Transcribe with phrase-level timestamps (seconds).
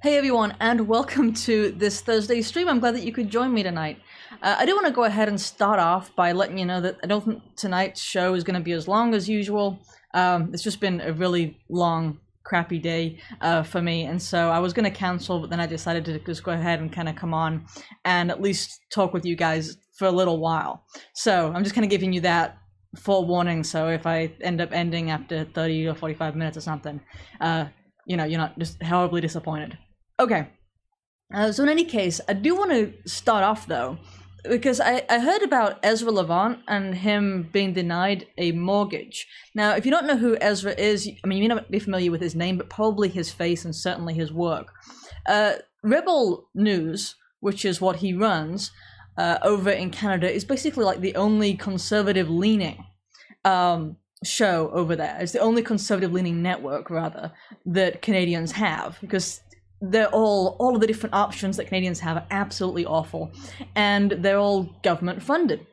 [0.00, 2.68] Hey everyone, and welcome to this Thursday stream.
[2.68, 4.00] I'm glad that you could join me tonight.
[4.40, 6.98] Uh, I do want to go ahead and start off by letting you know that
[7.02, 9.80] I don't think tonight's show is going to be as long as usual.
[10.14, 14.60] Um, it's just been a really long, crappy day uh, for me, and so I
[14.60, 17.16] was going to cancel, but then I decided to just go ahead and kind of
[17.16, 17.66] come on
[18.04, 20.84] and at least talk with you guys for a little while.
[21.12, 22.56] So I'm just kind of giving you that
[22.96, 23.64] forewarning.
[23.64, 27.00] So if I end up ending after 30 or 45 minutes or something,
[27.40, 27.64] uh,
[28.06, 29.76] you know, you're not just horribly disappointed.
[30.20, 30.48] Okay.
[31.32, 33.98] Uh, so in any case, I do want to start off though,
[34.48, 39.26] because I, I heard about Ezra Levant and him being denied a mortgage.
[39.54, 42.10] Now, if you don't know who Ezra is, I mean, you may not be familiar
[42.10, 44.72] with his name, but probably his face and certainly his work.
[45.26, 48.72] Uh, Rebel News, which is what he runs
[49.18, 52.86] uh, over in Canada, is basically like the only conservative leaning
[53.44, 55.18] um, show over there.
[55.20, 57.32] It's the only conservative leaning network, rather,
[57.66, 59.40] that Canadians have because
[59.80, 63.30] they're all all of the different options that Canadians have are absolutely awful,
[63.74, 65.66] and they're all government funded.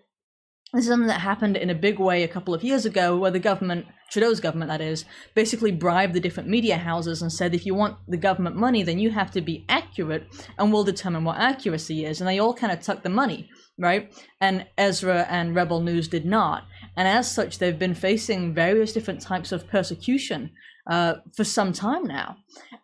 [0.74, 3.32] This is something that happened in a big way a couple of years ago, where
[3.32, 7.66] the government, Trudeau's government that is, basically bribed the different media houses and said, if
[7.66, 11.38] you want the government money, then you have to be accurate, and we'll determine what
[11.38, 12.20] accuracy is.
[12.20, 14.14] And they all kind of took the money, right?
[14.42, 16.66] And Ezra and Rebel News did not.
[16.98, 20.52] And as such, they've been facing various different types of persecution
[20.88, 22.38] uh, for some time now.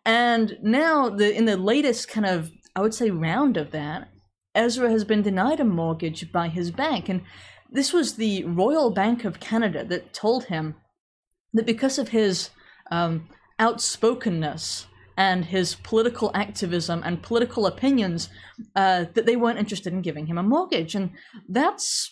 [0.04, 4.08] And now, the in the latest kind of, I would say, round of that,
[4.54, 7.08] Ezra has been denied a mortgage by his bank.
[7.08, 7.22] And
[7.70, 10.74] this was the Royal Bank of Canada that told him
[11.54, 12.50] that because of his
[12.90, 13.28] um,
[13.60, 14.86] outspokenness
[15.16, 18.28] and his political activism and political opinions,
[18.76, 20.94] uh, that they weren't interested in giving him a mortgage.
[20.94, 21.10] And
[21.48, 22.10] that's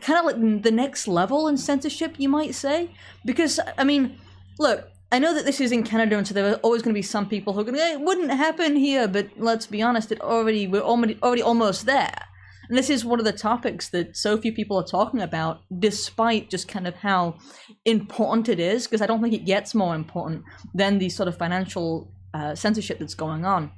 [0.00, 2.94] kind of like the next level in censorship, you might say.
[3.24, 4.18] Because, I mean,
[4.58, 6.98] look, I know that this is in Canada, and so there are always going to
[6.98, 9.80] be some people who are going to, say, it wouldn't happen here, but let's be
[9.80, 12.26] honest, it already, we're already, already almost there.
[12.68, 16.50] And this is one of the topics that so few people are talking about, despite
[16.50, 17.38] just kind of how
[17.86, 21.38] important it is, because I don't think it gets more important than the sort of
[21.38, 23.72] financial uh, censorship that's going on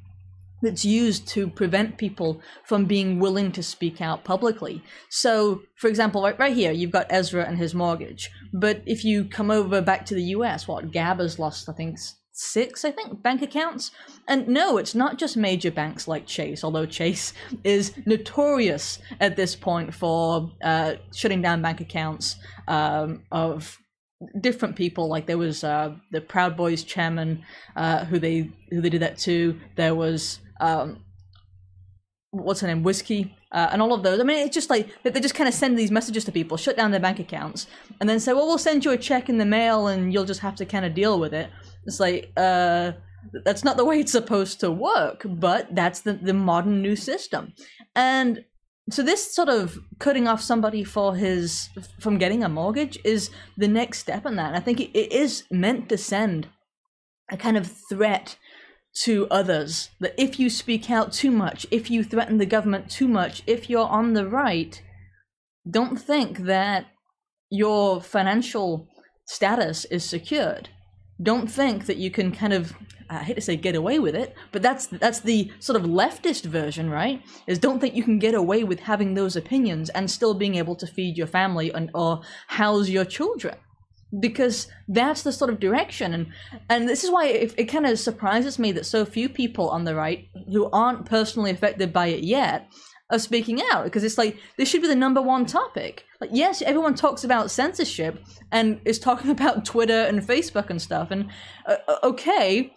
[0.62, 4.82] that's used to prevent people from being willing to speak out publicly.
[5.08, 8.30] So, for example, right, right here, you've got Ezra and his mortgage.
[8.52, 11.98] But if you come over back to the US, what, Gab has lost, I think,
[12.32, 13.90] six, I think, bank accounts.
[14.26, 17.32] And no, it's not just major banks like Chase, although Chase
[17.64, 22.36] is notorious at this point for uh, shutting down bank accounts
[22.68, 23.78] um, of
[24.40, 25.08] different people.
[25.08, 27.44] Like there was uh, the Proud Boys chairman
[27.76, 29.58] uh, who they who they did that to.
[29.76, 31.04] There was um,
[32.30, 34.20] what's her name, Whiskey, uh, and all of those.
[34.20, 36.76] I mean, it's just like they just kind of send these messages to people, shut
[36.76, 37.66] down their bank accounts,
[38.00, 40.40] and then say, "Well, we'll send you a check in the mail, and you'll just
[40.40, 41.50] have to kind of deal with it."
[41.86, 42.92] It's like, uh,
[43.44, 47.54] that's not the way it's supposed to work, but that's the the modern new system,
[47.96, 48.44] and
[48.90, 51.68] so this sort of cutting off somebody for his
[52.00, 54.48] from getting a mortgage is the next step in that.
[54.48, 56.48] And I think it, it is meant to send
[57.30, 58.36] a kind of threat
[58.92, 63.08] to others that if you speak out too much, if you threaten the government too
[63.08, 64.82] much, if you're on the right,
[65.68, 66.86] don't think that
[67.50, 68.88] your financial
[69.26, 70.68] status is secured.
[71.22, 72.74] Don't think that you can kind of
[73.12, 76.44] I hate to say get away with it, but that's that's the sort of leftist
[76.44, 77.20] version, right?
[77.48, 80.76] Is don't think you can get away with having those opinions and still being able
[80.76, 83.56] to feed your family and or house your children
[84.18, 86.12] because that's the sort of direction.
[86.14, 86.26] And
[86.68, 89.84] and this is why it, it kind of surprises me that so few people on
[89.84, 92.68] the right who aren't personally affected by it yet
[93.10, 96.04] are speaking out because it's like this should be the number one topic.
[96.20, 101.10] Like yes everyone talks about censorship and is talking about twitter and facebook and stuff
[101.10, 101.30] and
[101.66, 102.74] uh, okay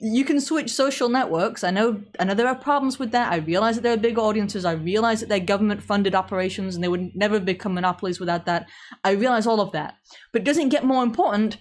[0.00, 1.62] you can switch social networks.
[1.62, 3.32] I know, I know there are problems with that.
[3.32, 4.64] I realize that there are big audiences.
[4.64, 8.66] I realize that they're government-funded operations, and they would never become monopolies without that.
[9.04, 9.96] I realize all of that,
[10.32, 11.58] but it doesn't get more important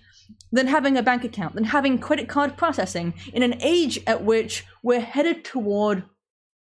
[0.51, 4.66] than having a bank account, than having credit card processing in an age at which
[4.81, 6.03] we're headed toward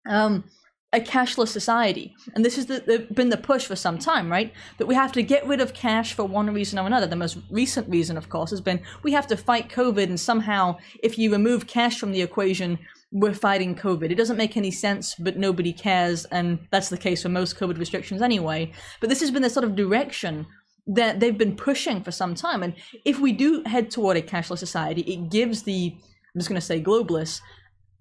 [0.07, 0.43] um,
[0.91, 2.15] a cashless society.
[2.33, 4.51] And this has been the push for some time, right?
[4.79, 7.05] That we have to get rid of cash for one reason or another.
[7.05, 10.77] The most recent reason, of course, has been we have to fight COVID, and somehow,
[11.03, 12.79] if you remove cash from the equation,
[13.11, 14.09] we're fighting COVID.
[14.09, 17.77] It doesn't make any sense, but nobody cares, and that's the case for most COVID
[17.77, 18.71] restrictions anyway.
[18.99, 20.47] But this has been the sort of direction
[20.87, 22.63] that they've been pushing for some time.
[22.63, 22.73] And
[23.05, 26.65] if we do head toward a cashless society, it gives the, I'm just going to
[26.65, 27.41] say globalists,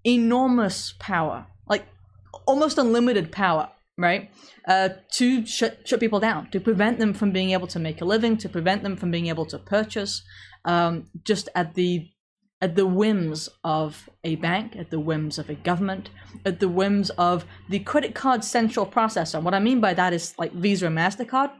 [0.03, 1.45] enormous power
[2.49, 4.31] almost unlimited power, right?
[4.67, 8.05] Uh, to shut, shut people down, to prevent them from being able to make a
[8.05, 10.23] living, to prevent them from being able to purchase,
[10.65, 12.09] um, just at the
[12.61, 16.09] at the whims of a bank, at the whims of a government,
[16.45, 19.41] at the whims of the credit card central processor.
[19.41, 21.51] What I mean by that is like Visa and MasterCard.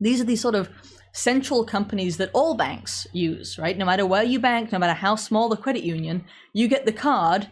[0.00, 0.68] These are these sort of
[1.12, 3.78] central companies that all banks use, right?
[3.78, 6.92] No matter where you bank, no matter how small the credit union, you get the
[6.92, 7.48] card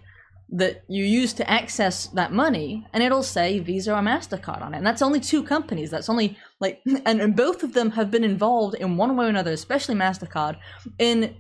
[0.51, 4.79] that you use to access that money and it'll say Visa or MasterCard on it.
[4.79, 5.91] And that's only two companies.
[5.91, 9.29] That's only like and, and both of them have been involved in one way or
[9.29, 10.57] another, especially MasterCard,
[10.99, 11.37] in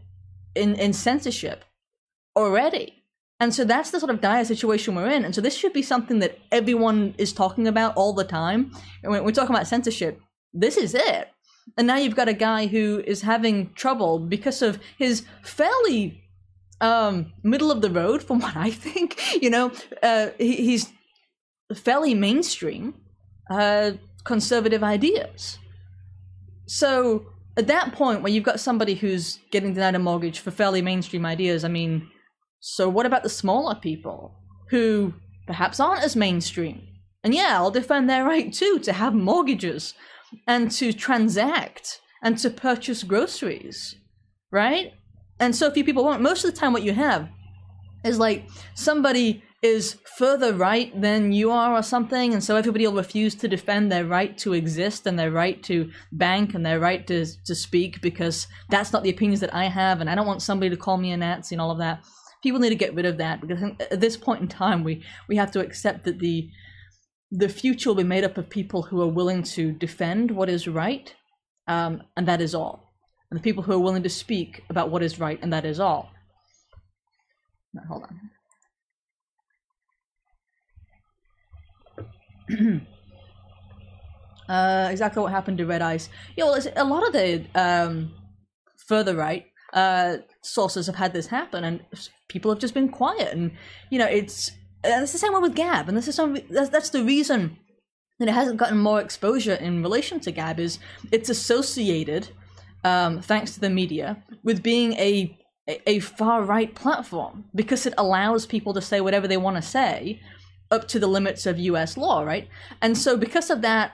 [0.54, 1.64] in, in censorship
[2.36, 3.02] already.
[3.40, 5.24] And so that's the sort of dire situation we're in.
[5.24, 8.72] And so this should be something that everyone is talking about all the time.
[9.02, 10.20] And when we're talking about censorship,
[10.52, 11.28] this is it.
[11.76, 16.23] And now you've got a guy who is having trouble because of his fairly
[16.84, 19.08] um, middle of the road, from what I think.
[19.42, 19.72] You know,
[20.02, 20.92] uh, he, he's
[21.74, 22.94] fairly mainstream
[23.50, 23.92] uh,
[24.24, 25.58] conservative ideas.
[26.66, 27.26] So
[27.56, 31.24] at that point where you've got somebody who's getting denied a mortgage for fairly mainstream
[31.24, 32.08] ideas, I mean,
[32.60, 34.34] so what about the smaller people
[34.70, 35.14] who
[35.46, 36.82] perhaps aren't as mainstream?
[37.22, 39.94] And yeah, I'll defend their right too to have mortgages
[40.46, 43.94] and to transact and to purchase groceries,
[44.50, 44.92] right?
[45.40, 46.22] And so few people won't.
[46.22, 47.28] Most of the time, what you have
[48.04, 52.94] is like somebody is further right than you are or something and so everybody will
[52.94, 57.06] refuse to defend their right to exist and their right to bank and their right
[57.06, 60.42] to, to speak because that's not the opinions that i have and i don't want
[60.42, 62.04] somebody to call me a nazi and all of that
[62.42, 63.58] people need to get rid of that because
[63.90, 66.50] at this point in time we we have to accept that the
[67.30, 70.68] the future will be made up of people who are willing to defend what is
[70.68, 71.14] right
[71.68, 72.83] um, and that is all
[73.34, 75.80] and the people who are willing to speak about what is right and that is
[75.80, 76.12] all
[77.88, 78.30] hold on
[84.48, 86.08] uh, exactly what happened to Red Ice.
[86.36, 88.12] Yeah, well, a lot of the um,
[88.86, 91.84] further right uh, sources have had this happen, and
[92.28, 93.32] people have just been quiet.
[93.32, 93.52] And
[93.90, 94.50] you know, it's
[94.82, 97.56] and it's the same way with Gab, and this is some that's, that's the reason
[98.18, 100.78] that it hasn't gotten more exposure in relation to Gab is
[101.10, 102.28] it's associated,
[102.84, 105.38] um, thanks to the media, with being a
[105.86, 110.20] a far right platform because it allows people to say whatever they want to say
[110.70, 112.48] up to the limits of US law, right?
[112.82, 113.92] And so, because of that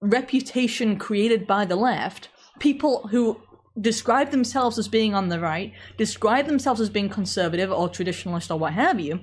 [0.00, 2.28] reputation created by the left,
[2.58, 3.40] people who
[3.80, 8.58] describe themselves as being on the right, describe themselves as being conservative or traditionalist or
[8.58, 9.20] what have you,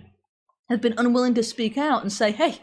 [0.70, 2.58] have been unwilling to speak out and say, hey,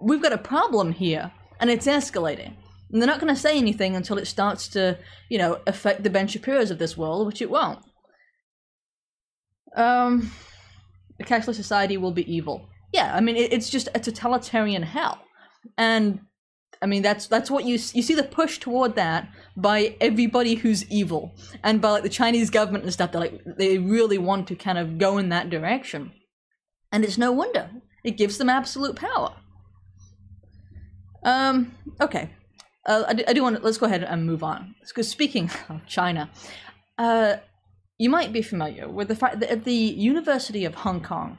[0.00, 2.54] we've got a problem here and it's escalating.
[2.92, 4.98] And they're not going to say anything until it starts to,
[5.30, 7.78] you know, affect the Ben Shapiro's of this world, which it won't.
[9.74, 10.30] Um,
[11.18, 15.18] a cashless society will be evil yeah, I mean, it, it's just a totalitarian hell,
[15.78, 16.20] and
[16.82, 20.88] I mean that's that's what you you see the push toward that by everybody who's
[20.90, 23.12] evil, and by like the Chinese government and stuff.
[23.12, 26.12] They like they really want to kind of go in that direction,
[26.92, 27.70] and it's no wonder
[28.04, 29.34] it gives them absolute power.
[31.24, 31.74] Um.
[32.00, 32.30] Okay.
[32.86, 34.74] Uh, I, do, want to, let's go ahead and move on.
[34.80, 36.30] Because speaking of China,
[36.98, 37.36] uh,
[37.98, 41.38] you might be familiar with the fact that at the University of Hong Kong,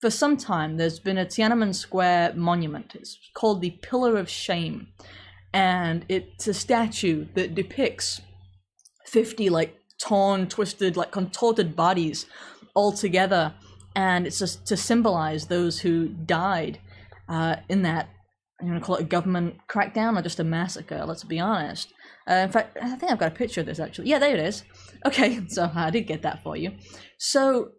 [0.00, 2.94] for some time, there's been a Tiananmen Square monument.
[2.94, 4.88] It's called the Pillar of Shame.
[5.52, 8.20] And it's a statue that depicts
[9.06, 12.26] 50 like torn, twisted, like contorted bodies
[12.74, 13.54] all together.
[13.94, 16.78] And it's just to symbolize those who died
[17.28, 18.10] uh, in that,
[18.60, 21.92] I'm going to call it a government crackdown or just a massacre, let's be honest.
[22.28, 24.08] Uh, in fact, I think I've got a picture of this actually.
[24.08, 24.64] Yeah, there it is.
[25.04, 26.72] Okay, so I did get that for you.
[27.18, 27.72] So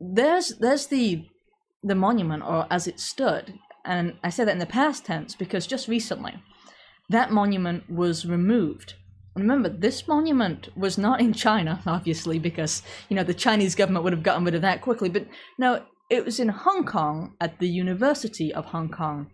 [0.00, 1.24] there's there's the
[1.82, 3.54] the monument or as it stood.
[3.84, 6.34] And I say that in the past tense because just recently
[7.10, 8.94] that monument was removed.
[9.36, 14.12] Remember, this monument was not in China, obviously, because you know the Chinese government would
[14.12, 15.08] have gotten rid of that quickly.
[15.08, 15.26] But
[15.58, 19.30] no, it was in Hong Kong at the University of Hong Kong,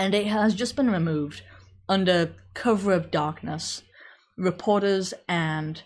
[0.00, 1.42] and it has just been removed
[1.86, 3.82] under cover of darkness.
[4.38, 5.82] Reporters and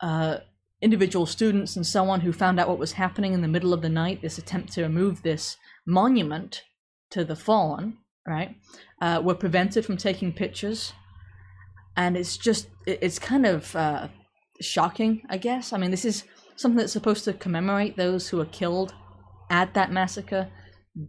[0.00, 0.38] uh,
[0.80, 3.82] individual students and so on who found out what was happening in the middle of
[3.82, 6.62] the night, this attempt to remove this monument
[7.10, 8.56] to the fallen, right,
[9.02, 10.94] uh, were prevented from taking pictures.
[11.98, 14.08] And it's just, it's kind of uh,
[14.62, 15.74] shocking, I guess.
[15.74, 16.24] I mean, this is
[16.56, 18.94] something that's supposed to commemorate those who were killed
[19.50, 20.48] at that massacre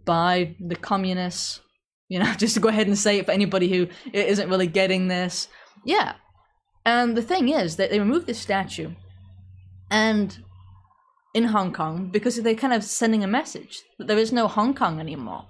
[0.03, 1.61] by the communists.
[2.07, 5.07] You know, just to go ahead and say it for anybody who isn't really getting
[5.07, 5.47] this.
[5.83, 6.13] Yeah.
[6.85, 8.91] And the thing is that they removed this statue
[9.89, 10.37] and
[11.33, 14.73] in Hong Kong because they're kind of sending a message that there is no Hong
[14.73, 15.45] Kong anymore.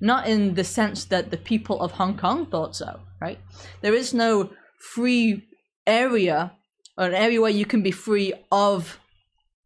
[0.00, 3.38] Not in the sense that the people of Hong Kong thought so, right?
[3.82, 5.44] There is no free
[5.86, 6.52] area
[6.96, 8.98] or an area where you can be free of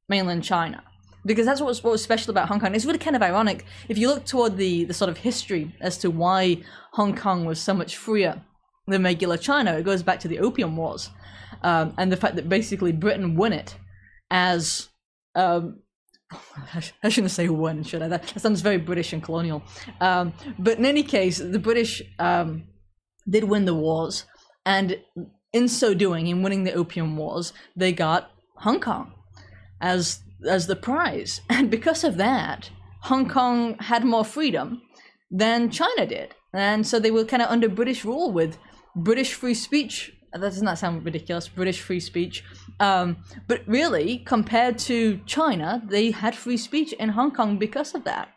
[0.09, 0.83] mainland China.
[1.25, 2.75] Because that's what was, what was special about Hong Kong.
[2.75, 5.99] It's really kind of ironic if you look toward the, the sort of history as
[5.99, 6.63] to why
[6.93, 8.43] Hong Kong was so much freer
[8.87, 9.75] than regular China.
[9.75, 11.11] It goes back to the Opium Wars
[11.63, 13.77] um, and the fact that basically Britain won it
[14.31, 14.89] as
[15.35, 15.81] um,
[17.03, 18.09] I shouldn't say won, should I?
[18.09, 19.63] That, sounds very British and colonial.
[20.01, 22.65] Um, but in any case, the British um,
[23.29, 24.25] did win the wars,
[24.65, 24.99] and
[25.53, 29.13] in so doing, in winning the Opium Wars, they got Hong Kong
[29.81, 32.71] as as the prize, and because of that,
[33.03, 34.83] Hong Kong had more freedom
[35.31, 38.59] than China did, and so they were kind of under British rule with
[38.95, 40.13] British free speech.
[40.33, 41.49] That does not sound ridiculous.
[41.49, 42.45] British free speech,
[42.79, 43.17] um,
[43.49, 48.29] but really, compared to China, they had free speech in Hong Kong because of that.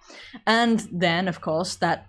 [0.48, 2.08] And then, of course, that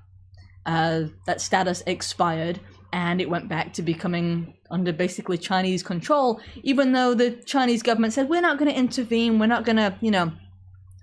[0.66, 2.60] uh, that status expired,
[2.92, 8.12] and it went back to becoming under basically Chinese control, even though the Chinese government
[8.12, 10.32] said, we're not going to intervene, we're not going to, you know,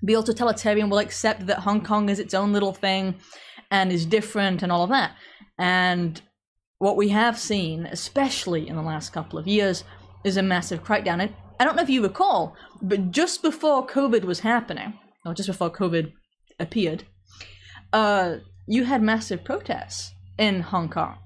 [0.04, 3.16] be all totalitarian, we'll accept that Hong Kong is its own little thing
[3.72, 5.16] and is different and all of that.
[5.58, 6.22] And
[6.80, 9.86] what we have seen, especially in the last couple of years,
[10.26, 11.22] is a massive crackdown.
[11.22, 15.48] And I don't know if you recall, but just before COVID was happening, or just
[15.48, 16.12] before COVID
[16.60, 17.06] appeared,
[17.94, 18.38] uh,
[18.68, 21.18] you had massive protests in Hong Kong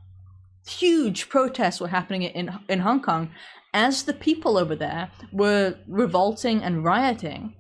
[0.68, 3.30] huge protests were happening in in Hong Kong
[3.74, 7.54] as the people over there were revolting and rioting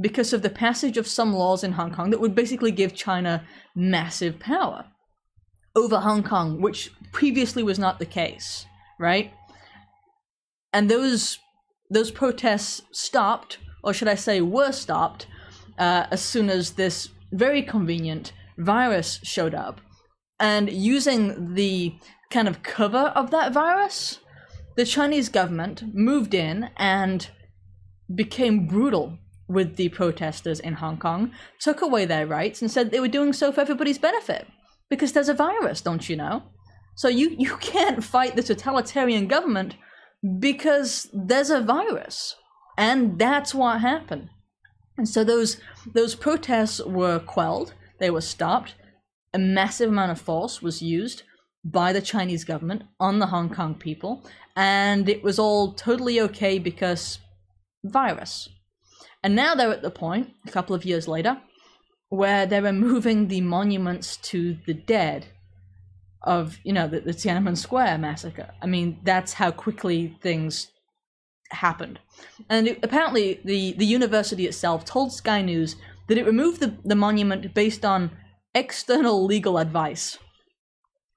[0.00, 3.44] because of the passage of some laws in Hong Kong that would basically give China
[3.74, 4.86] massive power
[5.76, 8.66] over Hong Kong, which previously was not the case,
[8.98, 9.32] right?
[10.72, 11.38] And those
[11.90, 15.26] those protests stopped, or should I say, were stopped,
[15.78, 19.80] uh, as soon as this very convenient virus showed up.
[20.40, 21.94] And using the
[22.30, 24.20] kind of cover of that virus,
[24.76, 27.30] the Chinese government moved in and
[28.14, 29.18] became brutal
[29.48, 33.32] with the protesters in Hong Kong, took away their rights, and said they were doing
[33.32, 34.46] so for everybody's benefit.
[34.90, 36.42] Because there's a virus, don't you know?
[36.94, 39.76] So you, you can't fight the totalitarian government
[40.38, 42.34] because there's a virus.
[42.76, 44.28] And that's what happened.
[44.96, 45.58] And so those
[45.94, 48.74] those protests were quelled, they were stopped,
[49.32, 51.22] a massive amount of force was used
[51.64, 54.24] by the Chinese government on the Hong Kong people,
[54.56, 57.18] and it was all totally okay because
[57.84, 58.48] virus.
[59.22, 61.40] And now they're at the point, a couple of years later,
[62.08, 65.26] where they're removing the monuments to the dead
[66.22, 68.50] of, you know, the, the Tiananmen Square massacre.
[68.62, 70.68] I mean, that's how quickly things
[71.50, 71.98] happened.
[72.48, 75.76] And it, apparently, the, the university itself told Sky News
[76.08, 78.10] that it removed the, the monument based on
[78.54, 80.18] external legal advice.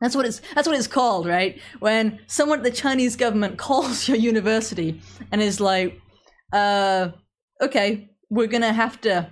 [0.02, 1.62] That's what it's that's what it's called, right?
[1.80, 5.00] When someone the Chinese government calls your university
[5.32, 6.02] and is like,
[6.52, 7.10] uh,
[7.62, 9.30] okay, we're gonna have to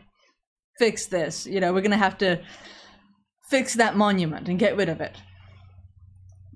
[0.78, 1.48] fix this.
[1.48, 2.42] You know, we're gonna have to
[3.50, 5.18] fix that monument and get rid of it.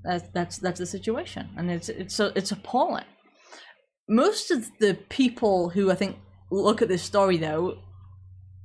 [0.03, 3.05] That's that's that's the situation, and it's it's it's appalling.
[4.07, 6.17] Most of the people who I think
[6.51, 7.79] look at this story though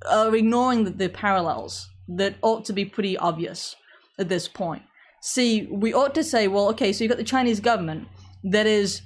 [0.06, 3.74] are ignoring the, the parallels that ought to be pretty obvious
[4.18, 4.82] at this point
[5.20, 8.08] see, we ought to say, well, okay, so you've got the Chinese government
[8.44, 9.02] that is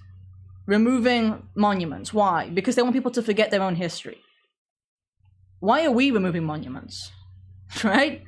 [0.66, 2.12] removing monuments.
[2.12, 2.48] Why?
[2.50, 4.20] Because they want people to forget their own history.
[5.60, 7.12] Why are we removing monuments?
[7.84, 8.22] Right?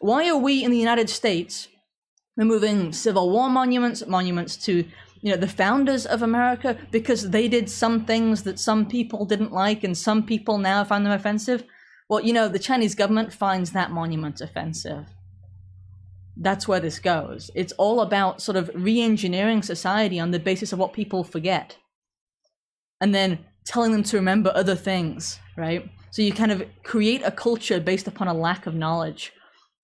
[0.00, 1.68] Why are we in the United States
[2.36, 4.84] removing Civil War monuments, monuments to
[5.22, 9.52] you know the founders of America because they did some things that some people didn't
[9.52, 11.62] like and some people now find them offensive?
[12.08, 15.06] Well, you know, the Chinese government finds that monument offensive
[16.36, 17.50] that's where this goes.
[17.54, 21.76] It's all about sort of re engineering society on the basis of what people forget
[23.00, 25.90] and then telling them to remember other things, right?
[26.10, 29.32] So you kind of create a culture based upon a lack of knowledge.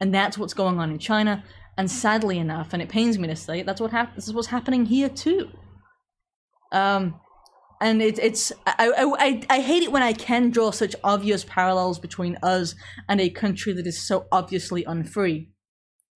[0.01, 1.45] And that's what's going on in China.
[1.79, 4.49] And sadly enough, and it pains me to say, that's what hap- this is what's
[4.49, 5.51] happening here too.
[6.73, 7.21] Um,
[7.81, 11.99] and it, it's I, I I hate it when I can draw such obvious parallels
[11.99, 12.75] between us
[13.09, 15.51] and a country that is so obviously unfree.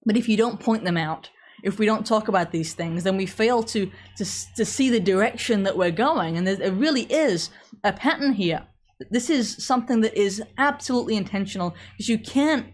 [0.04, 1.30] But if you don't point them out,
[1.62, 4.24] if we don't talk about these things, then we fail to to,
[4.56, 6.36] to see the direction that we're going.
[6.36, 7.50] And there really is
[7.84, 8.66] a pattern here.
[9.10, 12.66] This is something that is absolutely intentional because you can't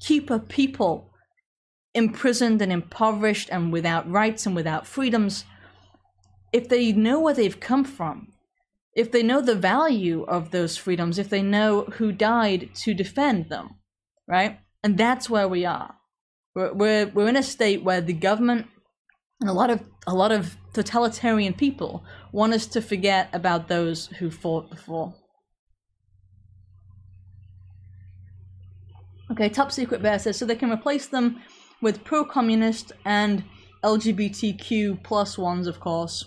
[0.00, 1.10] keep a people
[1.94, 5.44] imprisoned and impoverished and without rights and without freedoms
[6.52, 8.28] if they know where they've come from
[8.96, 13.48] if they know the value of those freedoms if they know who died to defend
[13.48, 13.76] them
[14.26, 15.94] right and that's where we are
[16.54, 18.66] we're, we're, we're in a state where the government
[19.40, 24.06] and a lot of a lot of totalitarian people want us to forget about those
[24.18, 25.14] who fought before.
[29.30, 31.40] Okay, top secret bear says so they can replace them
[31.80, 33.44] with pro-communist and
[33.82, 36.24] LGBTQ plus ones, of course,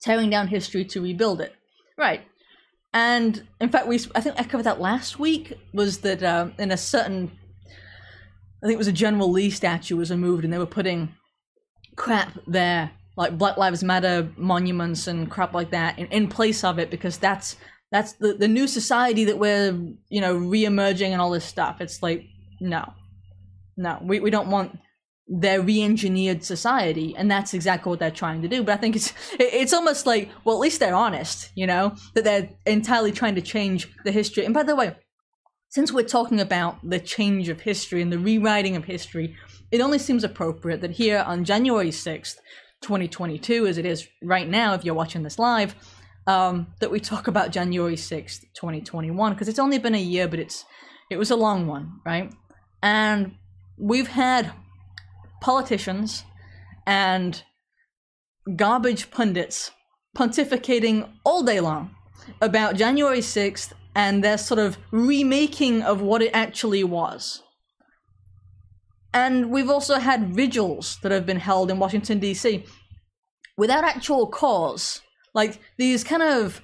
[0.00, 1.54] tearing down history to rebuild it.
[1.98, 2.22] Right.
[2.92, 6.70] And in fact, we I think I covered that last week was that uh, in
[6.70, 7.32] a certain
[8.62, 11.14] I think it was a General Lee statue was removed, and they were putting
[11.96, 16.78] crap there, like Black Lives Matter monuments and crap like that, in, in place of
[16.78, 17.56] it because that's
[17.90, 19.72] that's the the new society that we're
[20.08, 21.80] you know reemerging and all this stuff.
[21.80, 22.24] It's like
[22.60, 22.92] no,
[23.76, 24.78] no, we we don't want
[25.32, 29.14] their re-engineered society and that's exactly what they're trying to do but i think it's
[29.38, 33.40] it's almost like well at least they're honest you know that they're entirely trying to
[33.40, 34.92] change the history and by the way
[35.70, 39.36] since we're talking about the change of history and the rewriting of history
[39.70, 42.36] it only seems appropriate that here on january 6th
[42.82, 45.74] 2022 as it is right now if you're watching this live
[46.26, 50.38] um, that we talk about january 6th 2021 because it's only been a year but
[50.38, 50.64] it's
[51.10, 52.32] it was a long one right?
[52.82, 53.34] And
[53.76, 54.52] we've had
[55.40, 56.24] politicians
[56.86, 57.42] and
[58.56, 59.70] garbage pundits
[60.16, 61.94] pontificating all day long
[62.40, 67.42] about January 6th and their sort of remaking of what it actually was.
[69.12, 72.64] And we've also had vigils that have been held in Washington, D.C.
[73.56, 75.02] without actual cause.
[75.34, 76.60] Like these kind of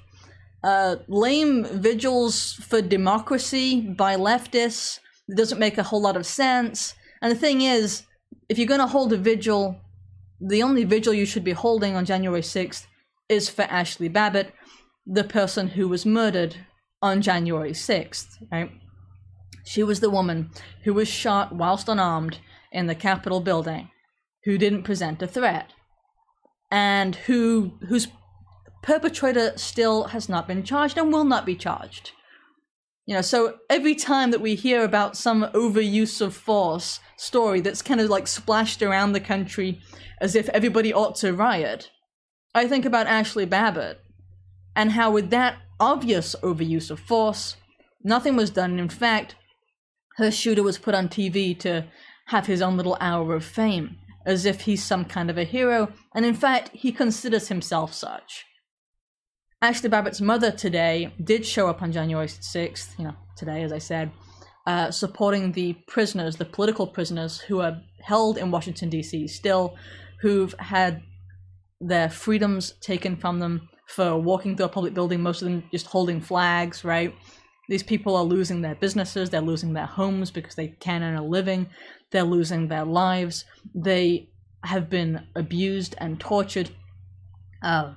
[0.62, 5.00] uh, lame vigils for democracy by leftists.
[5.28, 6.94] It doesn't make a whole lot of sense.
[7.20, 8.04] And the thing is,
[8.48, 9.80] if you're going to hold a vigil,
[10.40, 12.86] the only vigil you should be holding on January 6th
[13.28, 14.52] is for Ashli Babbitt,
[15.04, 16.56] the person who was murdered
[17.02, 18.70] on January 6th, right?
[19.64, 20.50] She was the woman
[20.84, 22.38] who was shot whilst unarmed
[22.72, 23.90] in the Capitol building,
[24.44, 25.72] who didn't present a threat,
[26.70, 28.08] and who whose
[28.82, 32.12] perpetrator still has not been charged and will not be charged.
[33.06, 37.82] You know, so every time that we hear about some overuse of force story that's
[37.82, 39.80] kind of like splashed around the country
[40.20, 41.90] as if everybody ought to riot,
[42.54, 44.00] I think about Ashli Babbitt
[44.76, 47.56] and how, with that obvious overuse of force,
[48.04, 48.78] nothing was done.
[48.78, 49.34] In fact,
[50.18, 51.86] her shooter was put on TV to
[52.26, 55.92] have his own little hour of fame, as if he's some kind of a hero,
[56.14, 58.44] and in fact, he considers himself such.
[59.64, 63.78] Ashli Babbitt's mother today did show up on January 6th, you know, today, as I
[63.78, 64.10] said,
[64.66, 69.28] uh, supporting the prisoners, the political prisoners who are held in Washington, D.C.
[69.28, 69.76] still,
[70.20, 71.02] who've had
[71.80, 75.86] their freedoms taken from them for walking through a public building, most of them just
[75.86, 77.14] holding flags, right?
[77.68, 81.24] These people are losing their businesses, they're losing their homes because they can't earn a
[81.24, 81.68] living,
[82.10, 83.44] they're losing their lives,
[83.74, 84.30] they
[84.64, 86.70] have been abused and tortured.
[87.62, 87.94] Uh,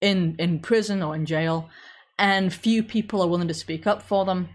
[0.00, 1.68] in in prison or in jail,
[2.18, 4.48] and few people are willing to speak up for them.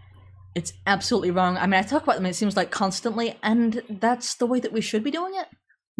[0.55, 1.57] It's absolutely wrong.
[1.57, 2.25] I mean, I talk about them.
[2.25, 5.47] It seems like constantly, and that's the way that we should be doing it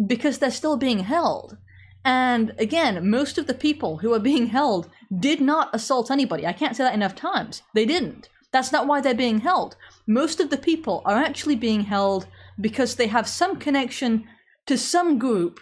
[0.04, 1.56] because they're still being held.
[2.04, 6.46] And again, most of the people who are being held did not assault anybody.
[6.46, 7.62] I can't say that enough times.
[7.74, 8.28] They didn't.
[8.52, 9.76] That's not why they're being held.
[10.06, 12.26] Most of the people are actually being held
[12.60, 14.24] because they have some connection
[14.66, 15.60] to some group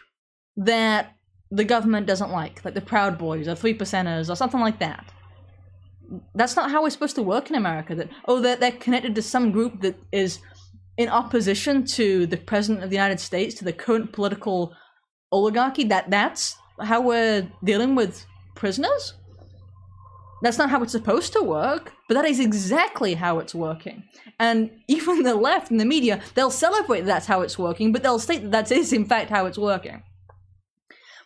[0.57, 1.17] that
[1.51, 5.13] the government doesn't like, like the Proud Boys or Three Percenters or something like that.
[6.35, 7.95] That's not how we're supposed to work in America.
[7.95, 10.41] That oh, they're they're connected to some group that is
[10.99, 14.75] in opposition to the president of the United States, to the current political
[15.33, 15.85] oligarchy.
[15.85, 19.15] That that's how we're dealing with prisoners.
[20.43, 24.03] That's not how it's supposed to work, but that is exactly how it's working.
[24.41, 28.19] And even the left and the media, they'll celebrate that's how it's working, but they'll
[28.19, 30.03] state that that is in fact how it's working.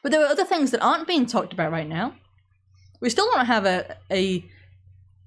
[0.03, 2.15] But there are other things that aren't being talked about right now.
[3.01, 4.45] We still don't have a a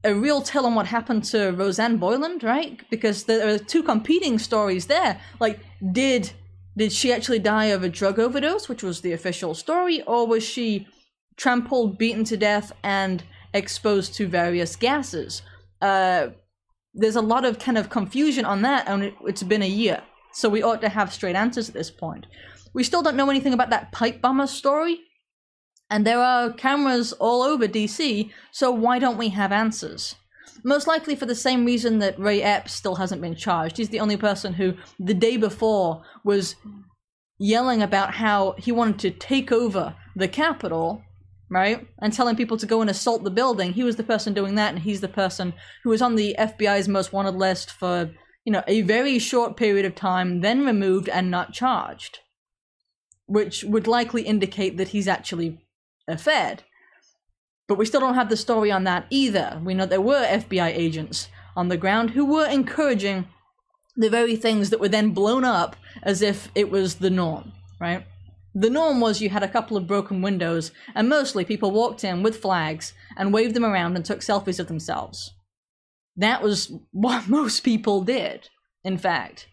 [0.03, 2.79] a real tell on what happened to Rosanne Boyland, right?
[2.89, 5.19] Because there are two competing stories there.
[5.39, 5.59] Like,
[5.91, 6.31] did
[6.79, 10.43] did she actually die of a drug overdose, which was the official story, or was
[10.43, 10.87] she
[11.35, 15.41] trampled, beaten to death, and exposed to various gases?
[15.81, 16.27] Uh,
[16.93, 20.01] there's a lot of kind of confusion on that, and it, it's been a year,
[20.31, 22.25] so we ought to have straight answers at this point.
[22.73, 25.01] We still don't know anything about that pipe bomber story.
[25.91, 30.15] And there are cameras all over DC, so why don't we have answers?
[30.63, 33.77] Most likely for the same reason that Ray Epps still hasn't been charged.
[33.77, 36.55] He's the only person who, the day before, was
[37.37, 41.03] yelling about how he wanted to take over the Capitol,
[41.49, 41.87] right?
[41.99, 43.73] And telling people to go and assault the building.
[43.73, 46.87] He was the person doing that, and he's the person who was on the FBI's
[46.87, 48.11] most wanted list for,
[48.43, 52.19] you know, a very short period of time, then removed and not charged
[53.29, 55.59] which would likely indicate that he's actually
[56.07, 56.63] a Fed.
[57.69, 59.61] But we still don't have the story on that either.
[59.63, 63.27] We know there were FBI agents on the ground who were encouraging
[63.95, 68.07] the very things that were then blown up as if it was the norm, right?
[68.55, 72.23] The norm was you had a couple of broken windows, and mostly people walked in
[72.23, 75.31] with flags and waved them around and took selfies of themselves.
[76.17, 78.49] That was what most people did,
[78.83, 79.47] in fact.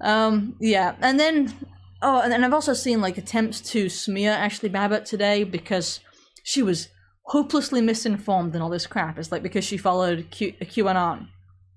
[0.00, 1.52] Um, yeah, and then,
[2.00, 5.98] oh, and then I've also seen like attempts to smear Ashli Babbitt today because
[6.50, 6.88] she was
[7.26, 9.16] hopelessly misinformed and all this crap.
[9.16, 11.28] It's like because she followed Q- QAnon.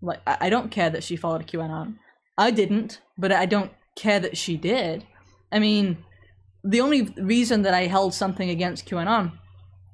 [0.02, 1.98] Like, I, I don't care that she followed a QAnon.
[2.40, 5.06] I didn't, but I don't care that she did.
[5.52, 6.04] I mean,
[6.64, 9.34] the only reason that I held something against QAnon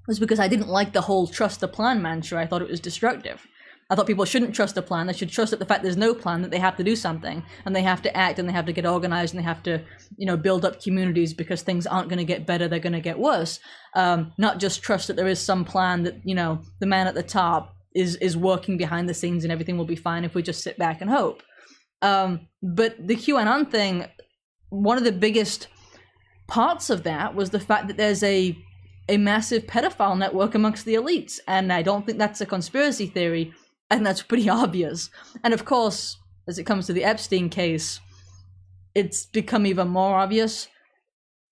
[0.08, 2.42] was because I didn't like the whole trust the plan mantra.
[2.42, 3.46] I thought it was destructive.
[3.90, 5.08] I thought people shouldn't trust a plan.
[5.08, 7.44] They should trust that the fact there's no plan, that they have to do something,
[7.66, 9.82] and they have to act, and they have to get organized, and they have to,
[10.16, 13.00] you know, build up communities because things aren't going to get better; they're going to
[13.00, 13.60] get worse.
[13.96, 17.16] Um, not just trust that there is some plan that you know the man at
[17.16, 20.44] the top is is working behind the scenes, and everything will be fine if we
[20.44, 21.42] just sit back and hope.
[22.04, 24.06] Um, but the QAnon thing,
[24.70, 25.68] one of the biggest
[26.48, 28.56] parts of that was the fact that there's a
[29.08, 33.52] a massive pedophile network amongst the elites, and I don't think that's a conspiracy theory
[33.90, 35.10] and that's pretty obvious.
[35.44, 38.00] And of course, as it comes to the Epstein case,
[38.96, 40.68] it's become even more obvious,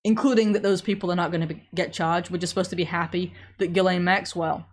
[0.04, 2.30] including that those people are not going to get charged.
[2.30, 4.66] We're just supposed to be happy that Ghislaine Maxwell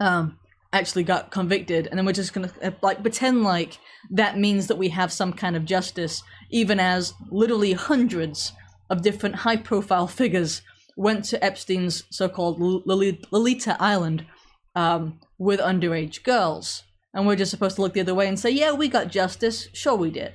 [0.00, 0.38] um,
[0.72, 3.78] actually got convicted, and then we're just going to uh, like pretend like
[4.10, 8.52] that means that we have some kind of justice, even as literally hundreds
[8.90, 10.62] of different high-profile figures
[10.96, 14.26] went to Epstein's so-called Lolita Island
[14.74, 16.84] um, with underage girls.
[17.14, 19.68] And we're just supposed to look the other way and say, yeah, we got justice.
[19.72, 20.34] Sure, we did.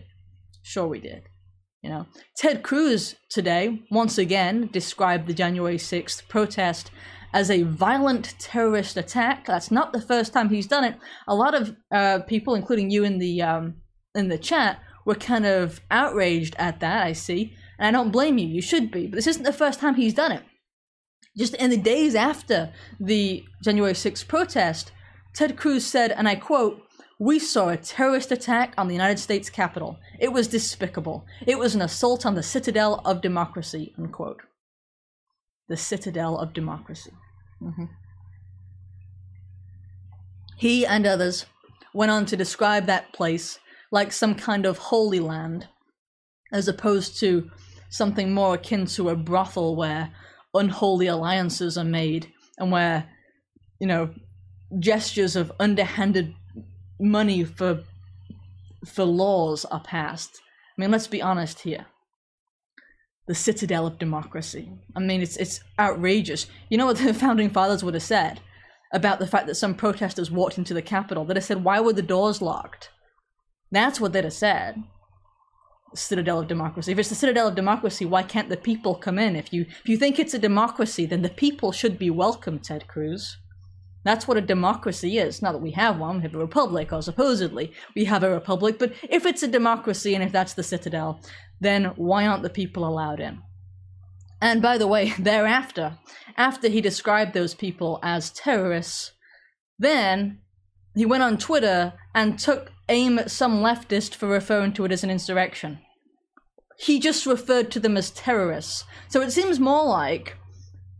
[0.63, 1.23] Sure, we did.
[1.81, 6.91] You know, Ted Cruz today, once again, described the January 6th protest
[7.33, 9.45] as a violent terrorist attack.
[9.45, 10.95] That's not the first time he's done it.
[11.27, 13.75] A lot of uh, people, including you in the um,
[14.15, 17.05] in the chat, were kind of outraged at that.
[17.05, 18.47] I see, and I don't blame you.
[18.47, 20.43] You should be, but this isn't the first time he's done it.
[21.37, 24.91] Just in the days after the January 6th protest,
[25.33, 26.81] Ted Cruz said, and I quote,
[27.19, 29.97] we saw a terrorist attack on the United States Capitol.
[30.19, 31.25] It was despicable.
[31.47, 34.41] It was an assault on the citadel of democracy, unquote.
[35.69, 37.13] The citadel of democracy.
[37.61, 37.85] Mm-hmm.
[40.57, 41.45] He and others
[41.93, 43.59] went on to describe that place
[43.91, 45.67] like some kind of holy land,
[46.51, 47.49] as opposed to
[47.89, 50.11] something more akin to a brothel where
[50.53, 53.09] unholy alliances are made and where,
[53.79, 54.13] you know,
[54.79, 56.33] gestures of underhanded
[56.99, 57.83] money for
[58.85, 60.41] for laws are passed.
[60.77, 61.85] I mean, let's be honest here.
[63.27, 64.71] The citadel of democracy.
[64.95, 66.47] I mean, it's it's outrageous.
[66.69, 68.41] You know what the founding fathers would have said
[68.93, 71.25] about the fact that some protesters walked into the Capitol?
[71.25, 72.89] They'd have said, "Why were the doors locked?"
[73.71, 74.83] That's what they'd have said.
[75.95, 76.91] Citadel of democracy.
[76.91, 79.36] If it's the citadel of democracy, why can't the people come in?
[79.36, 82.88] If you if you think it's a democracy, then the people should be welcome, Ted
[82.88, 83.38] Cruz.
[84.03, 85.41] That's what a democracy is.
[85.41, 88.77] Not that we have one, we have a republic, or supposedly we have a republic,
[88.77, 91.21] but if it's a democracy and if that's the citadel,
[91.62, 93.41] then why aren't the people allowed in?
[94.41, 95.97] And by the way, thereafter,
[96.36, 99.13] after he described those people as terrorists,
[99.79, 100.39] then
[100.95, 105.03] he went on Twitter and took aim at some leftist for referring to it as
[105.03, 105.79] an insurrection.
[106.77, 108.84] He just referred to them as terrorists.
[109.08, 110.38] So it seems more like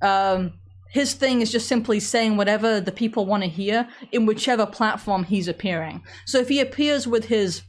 [0.01, 0.53] um,
[0.89, 5.23] his thing is just simply saying whatever the people want to hear in whichever platform
[5.23, 6.03] he's appearing.
[6.25, 7.63] So if he appears with his,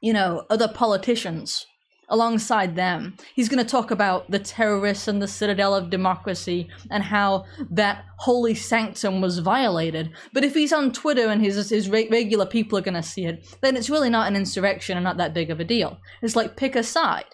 [0.00, 1.66] you know, other politicians
[2.08, 7.02] alongside them, he's going to talk about the terrorists and the citadel of democracy and
[7.02, 10.10] how that holy sanctum was violated.
[10.32, 13.46] But if he's on Twitter and his, his regular people are going to see it,
[13.60, 15.98] then it's really not an insurrection and not that big of a deal.
[16.22, 17.24] It's like pick a side.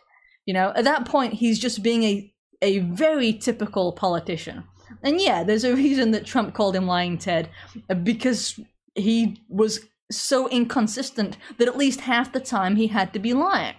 [0.46, 4.64] You know, at that point, he's just being a, a very typical politician.
[5.02, 7.48] And yeah, there's a reason that Trump called him lying Ted,
[7.88, 8.58] uh, because
[8.94, 9.80] he was
[10.10, 13.74] so inconsistent that at least half the time he had to be lying.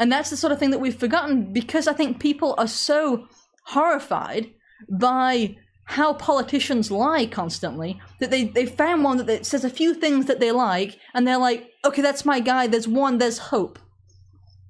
[0.00, 3.28] And that's the sort of thing that we've forgotten because I think people are so
[3.66, 4.50] horrified
[4.90, 10.24] by how politicians lie constantly that they, they found one that says a few things
[10.24, 13.78] that they like and they're like, okay, that's my guy, there's one, there's hope.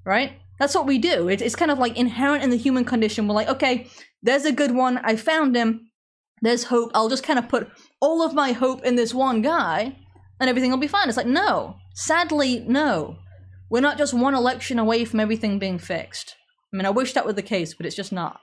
[0.05, 0.33] Right?
[0.59, 1.29] That's what we do.
[1.29, 3.29] It, it's kind of like inherent in the human condition.
[3.29, 3.87] We're like, okay,
[4.23, 4.99] there's a good one.
[4.99, 5.91] I found him.
[6.43, 6.91] There's hope.
[6.93, 7.69] I'll just kind of put
[8.01, 9.97] all of my hope in this one guy
[10.41, 11.09] and everything will be fine.
[11.09, 11.77] It's like, no.
[11.95, 13.19] Sadly, no.
[13.71, 16.35] We're not just one election away from everything being fixed.
[16.73, 18.41] I mean, I wish that were the case, but it's just not.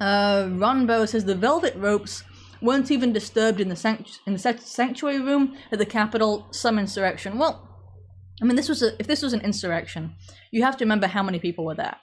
[0.00, 2.22] Uh, Ronbo says the velvet ropes
[2.60, 6.46] weren't even disturbed in the, sanct- in the sanctuary room at the Capitol.
[6.50, 7.38] Some insurrection.
[7.38, 7.66] Well,
[8.40, 10.14] I mean, this was a, if this was an insurrection,
[10.50, 11.96] you have to remember how many people were there.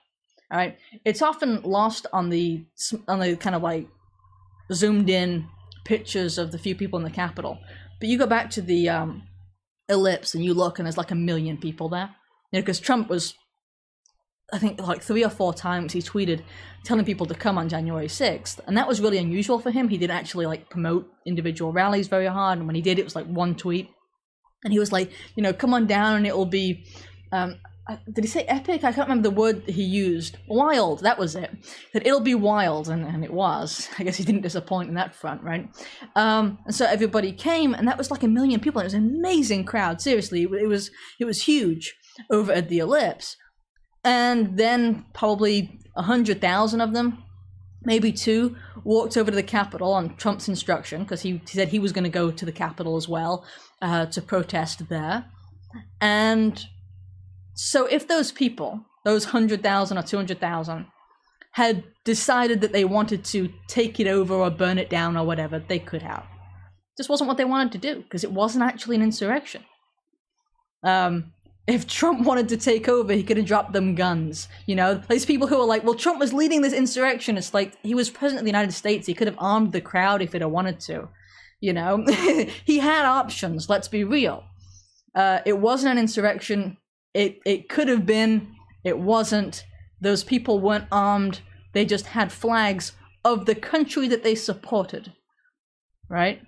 [0.52, 2.63] All right, it's often lost on the
[3.08, 3.88] on the kind of like
[4.72, 5.48] zoomed in
[5.84, 7.60] pictures of the few people in the Capitol.
[8.00, 9.24] But you go back to the um,
[9.89, 12.10] ellipse and you look, and there's like a million people there.
[12.52, 13.34] You know, because Trump was,
[14.52, 16.43] I think, like three or four times he tweeted
[16.84, 19.89] telling people to come on January 6th, and that was really unusual for him.
[19.89, 23.15] He didn't actually like promote individual rallies very hard, and when he did, it was
[23.15, 23.89] like one tweet,
[24.63, 26.86] and he was like, you know, come on down, and it will be.
[27.32, 27.56] Um,
[28.12, 28.84] did he say epic?
[28.84, 30.38] I can't remember the word he used.
[30.48, 31.52] Wild, that was it.
[31.93, 33.89] That it'll be wild, and, and it was.
[34.00, 35.69] I guess he didn't disappoint in that front, right?
[36.15, 38.80] Um, and so everybody came, and that was like a million people.
[38.82, 40.02] It was an amazing crowd.
[40.02, 41.93] Seriously, it was it was huge
[42.30, 43.36] over at the Ellipse,
[44.04, 47.22] and then probably a hundred thousand of them,
[47.84, 51.80] maybe two, walked over to the Capitol on Trump's instruction because he, he said he
[51.80, 53.46] was going to go to the Capitol as well
[53.82, 55.26] uh, to protest there,
[56.00, 56.65] and
[57.53, 60.87] so if those people, those 100,000 or 200,000,
[61.51, 65.59] had decided that they wanted to take it over or burn it down or whatever,
[65.59, 66.25] they could have.
[66.97, 69.63] Just wasn't what they wanted to do because it wasn't actually an insurrection.
[70.83, 71.33] Um,
[71.67, 74.47] if Trump wanted to take over, he could have dropped them guns.
[74.65, 77.37] You know, these people who are like, well, Trump was leading this insurrection.
[77.37, 79.05] It's like he was president of the United States.
[79.05, 81.09] He could have armed the crowd if he'd have wanted to.
[81.61, 82.03] You know,
[82.65, 83.69] he had options.
[83.69, 84.43] Let's be real.
[85.15, 86.77] Uh, it wasn't an insurrection
[87.13, 89.65] it it could have been it wasn't.
[90.02, 91.41] Those people weren't armed.
[91.73, 92.91] They just had flags
[93.23, 95.13] of the country that they supported
[96.13, 96.41] right?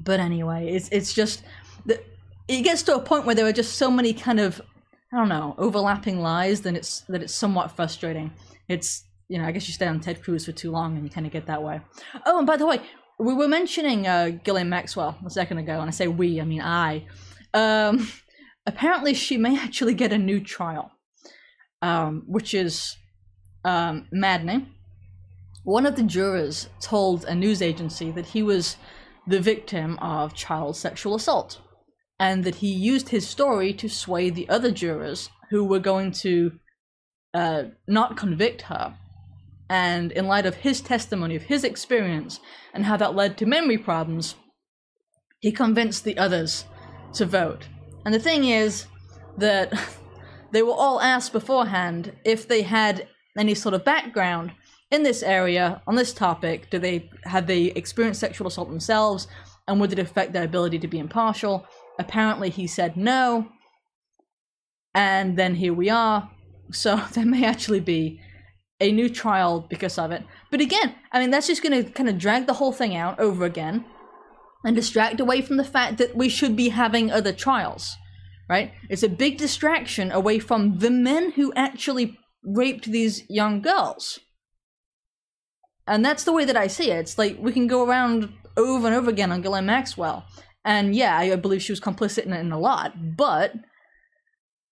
[0.00, 1.42] But anyway it's it's just
[1.86, 2.04] that
[2.48, 4.60] it gets to a point where there are just so many kind of
[5.12, 8.32] i don't know overlapping lies that it's that it's somewhat frustrating.
[8.68, 11.10] It's you know i guess you stay on ted cruz for too long and you
[11.10, 11.80] kind of get that way.
[12.26, 12.80] Oh and by the way
[13.18, 16.62] we were mentioning uh, Ghislaine Maxwell a second ago, and I say we, I mean
[16.62, 17.06] I.
[17.52, 18.08] Um,
[18.70, 20.92] apparently she may actually get a new trial,
[21.82, 22.96] um, which is
[23.64, 24.68] um, maddening.
[25.64, 28.76] One of the jurors told a news agency that he was
[29.26, 31.60] the victim of child sexual assault
[32.18, 36.52] and that he used his story to sway the other jurors who were going to
[37.34, 38.96] uh, not convict her.
[39.68, 42.40] And in light of his testimony, of his experience,
[42.72, 44.36] and how that led to memory problems,
[45.40, 46.64] he convinced the others
[47.14, 47.66] to vote.
[48.04, 48.86] And the thing is
[49.38, 49.72] that
[50.52, 53.08] they were all asked beforehand if they had
[53.38, 54.52] any sort of background
[54.90, 56.70] in this area on this topic.
[56.70, 59.28] Do they have they experienced sexual assault themselves,
[59.68, 61.66] and would it affect their ability to be impartial?
[61.98, 63.48] Apparently, he said no.
[64.94, 66.30] And then here we are.
[66.72, 68.20] So there may actually be
[68.80, 70.24] a new trial because of it.
[70.50, 73.20] But again, I mean, that's just going to kind of drag the whole thing out
[73.20, 73.84] over again
[74.64, 77.96] and distract away from the fact that we should be having other trials,
[78.48, 78.72] right?
[78.88, 84.18] It's a big distraction away from the men who actually raped these young girls.
[85.86, 86.98] And that's the way that I see it.
[86.98, 90.24] It's like we can go around over and over again on Ghislaine Maxwell.
[90.64, 93.54] And yeah, I believe she was complicit in, in a lot, but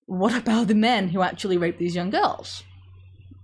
[0.06, 2.62] what about the men who actually raped these young girls?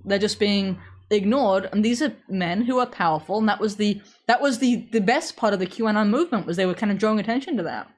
[0.05, 0.79] They're just being
[1.11, 4.89] ignored and these are men who are powerful and that was the that was the
[4.91, 7.63] the best part of the qanon movement was they were kind of drawing attention to
[7.63, 7.89] that.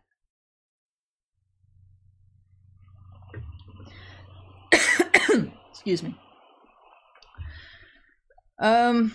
[5.71, 6.19] Excuse me.
[8.59, 9.15] Um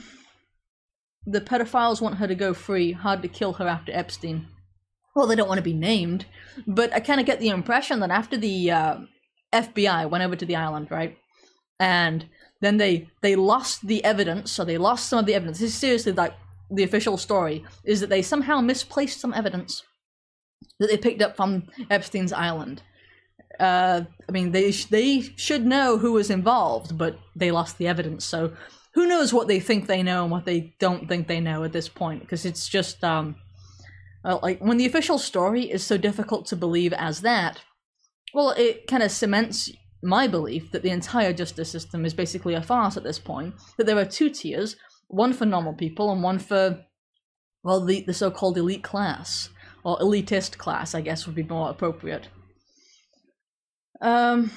[1.25, 4.47] the pedophiles want her to go free hard to kill her after epstein.
[5.15, 6.25] Well they don't want to be named
[6.65, 8.97] but i kind of get the impression that after the uh,
[9.53, 11.17] fbi went over to the island right?
[11.79, 12.29] And
[12.61, 15.59] then they they lost the evidence, so they lost some of the evidence.
[15.59, 16.33] This is seriously like
[16.69, 19.83] the official story is that they somehow misplaced some evidence
[20.79, 22.81] that they picked up from Epstein's island.
[23.59, 27.87] Uh, I mean, they sh- they should know who was involved, but they lost the
[27.87, 28.23] evidence.
[28.25, 28.53] So
[28.93, 31.73] who knows what they think they know and what they don't think they know at
[31.73, 32.21] this point?
[32.21, 33.35] Because it's just um,
[34.23, 37.61] well, like when the official story is so difficult to believe as that.
[38.33, 39.69] Well, it kind of cements
[40.03, 43.85] my belief that the entire justice system is basically a farce at this point, that
[43.85, 44.75] there are two tiers,
[45.07, 46.83] one for normal people and one for,
[47.63, 49.49] well, the, the so called elite class,
[49.83, 52.27] or elitist class, I guess would be more appropriate.
[54.01, 54.51] Um.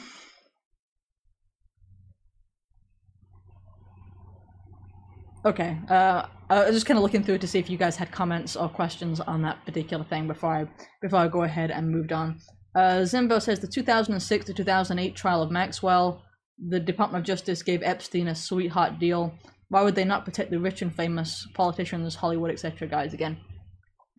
[5.47, 8.11] Okay, uh, I was just kind of looking through to see if you guys had
[8.11, 10.67] comments or questions on that particular thing before I
[11.03, 12.39] before I go ahead and moved on.
[12.75, 16.23] Uh, Zimbo says the 2006 to 2008 trial of Maxwell,
[16.59, 19.35] the Department of Justice gave Epstein a sweetheart deal.
[19.69, 22.89] Why would they not protect the rich and famous politicians, Hollywood, etc.
[22.89, 23.39] guys again?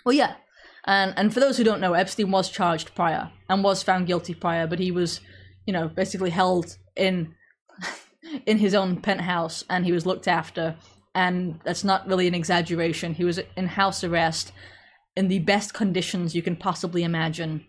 [0.05, 0.35] Well, yeah.
[0.85, 4.33] And and for those who don't know, Epstein was charged prior and was found guilty
[4.33, 5.19] prior, but he was,
[5.65, 7.33] you know, basically held in
[8.45, 10.75] in his own penthouse and he was looked after.
[11.13, 13.13] And that's not really an exaggeration.
[13.13, 14.51] He was in house arrest
[15.15, 17.65] in the best conditions you can possibly imagine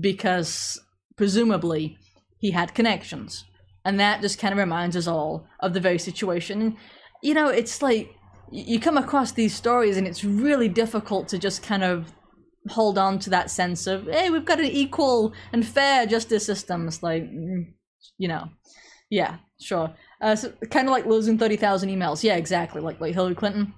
[0.00, 0.80] because
[1.16, 1.98] presumably
[2.38, 3.44] he had connections.
[3.84, 6.76] And that just kind of reminds us all of the very situation.
[7.22, 8.14] You know, it's like
[8.50, 12.12] you come across these stories and it's really difficult to just kind of
[12.68, 16.88] hold on to that sense of, hey, we've got an equal and fair justice system.
[16.88, 17.66] It's like, mm,
[18.18, 18.48] you know,
[19.10, 19.94] yeah, sure.
[20.20, 22.22] Uh, so kind of like losing 30,000 emails.
[22.22, 22.80] Yeah, exactly.
[22.80, 23.74] Like, like Hillary Clinton.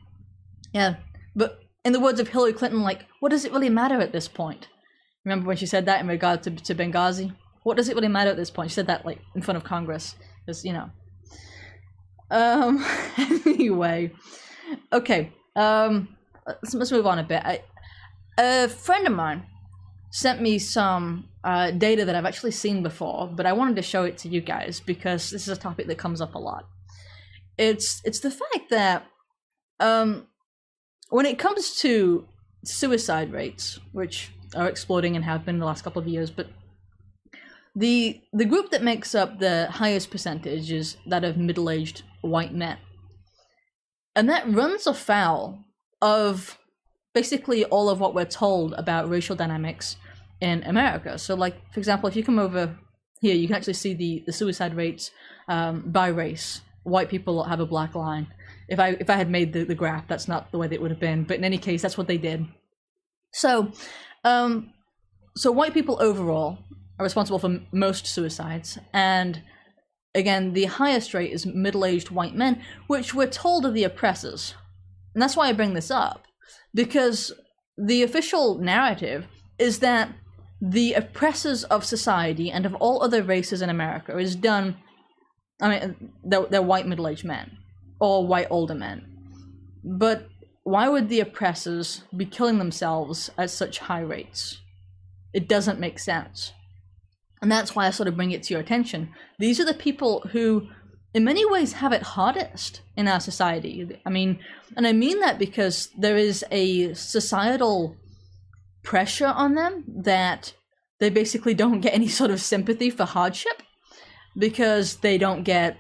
[0.73, 0.97] Yeah.
[1.37, 4.29] But in the words of Hillary Clinton, like, what does it really matter at this
[4.29, 4.69] point?
[5.25, 7.35] Remember when she said that in regard to, to Benghazi?
[7.63, 8.71] What does it really matter at this point?
[8.71, 10.15] She said that, like, in front of Congress.
[10.45, 10.91] Because, you know.
[12.31, 12.85] Um,
[13.47, 14.13] anyway.
[14.93, 15.33] Okay.
[15.57, 17.43] Um, let's, let's move on a bit.
[17.45, 17.63] I,
[18.39, 19.45] a friend of mine
[20.11, 24.05] sent me some uh, data that I've actually seen before, but I wanted to show
[24.05, 26.67] it to you guys because this is a topic that comes up a lot.
[27.59, 29.07] It's it's the fact that
[29.81, 30.29] um,
[31.11, 32.27] when it comes to
[32.65, 36.49] suicide rates, which are exploding and have been in the last couple of years, but
[37.77, 42.79] the the group that makes up the highest percentage is that of middle-aged white men.
[44.17, 45.61] And that runs afoul
[46.03, 46.59] of
[47.15, 49.97] basically all of what we're told about racial dynamics
[50.41, 51.19] in America.
[51.19, 52.77] So, like for example, if you come over
[53.21, 55.11] here, you can actually see the the suicide rates
[55.49, 56.63] um, by race.
[56.83, 58.27] White people have a black line.
[58.69, 60.83] If I if I had made the, the graph, that's not the way that it
[60.83, 61.25] would have been.
[61.25, 62.47] But in any case, that's what they did.
[63.33, 63.73] So,
[64.29, 64.51] um,
[65.43, 66.59] so white people overall
[66.99, 69.43] are responsible for most suicides, and
[70.15, 74.55] again, the highest rate is middle-aged white men, which we're told are the oppressors.
[75.15, 76.21] And that's why I bring this up,
[76.75, 77.33] because
[77.91, 79.27] the official narrative
[79.59, 80.07] is that
[80.61, 84.77] the oppressors of society and of all other races in America is done.
[85.63, 87.47] I mean, they're, they're white middle aged men
[88.01, 88.99] or white older men.
[89.85, 90.29] But
[90.69, 94.61] why would the oppressors be killing themselves at such high rates?
[95.33, 96.53] It doesn't make sense.
[97.41, 99.11] And that's why I sort of bring it to your attention.
[99.39, 100.69] These are the people who,
[101.15, 103.99] in many ways, have it hardest in our society.
[104.05, 104.41] I mean,
[104.77, 107.97] and I mean that because there is a societal
[108.83, 110.53] pressure on them that
[111.01, 113.63] they basically don't get any sort of sympathy for hardship
[114.37, 115.79] because they don't get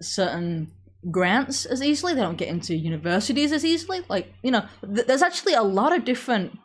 [0.00, 0.72] certain
[1.10, 5.22] grants as easily they don't get into universities as easily like you know th- there's
[5.22, 6.58] actually a lot of different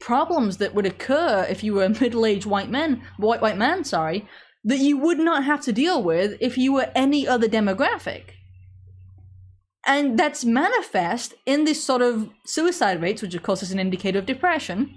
[0.00, 4.28] problems that would occur if you were a middle-aged white man white white man sorry
[4.64, 8.30] that you would not have to deal with if you were any other demographic
[9.86, 14.18] and that's manifest in this sort of suicide rates, which of course is an indicator
[14.18, 14.96] of depression.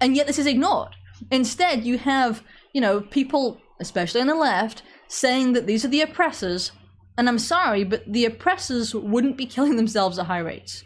[0.00, 0.96] And yet this is ignored.
[1.30, 6.00] Instead, you have, you know, people, especially on the left, saying that these are the
[6.00, 6.72] oppressors.
[7.20, 10.84] And I'm sorry, but the oppressors wouldn't be killing themselves at high rates.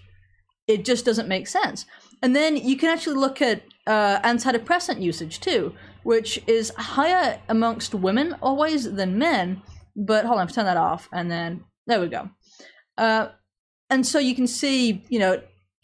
[0.66, 1.86] It just doesn't make sense.
[2.22, 7.94] And then you can actually look at uh, antidepressant usage too, which is higher amongst
[7.94, 9.62] women always than men.
[9.94, 12.28] But hold on, turn that off, and then there we go.
[12.98, 13.28] Uh,
[13.88, 15.40] and so you can see, you know,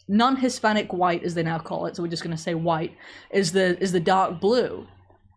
[0.09, 1.95] non-Hispanic white, as they now call it.
[1.95, 2.93] So we're just going to say white
[3.31, 4.85] is the is the dark blue,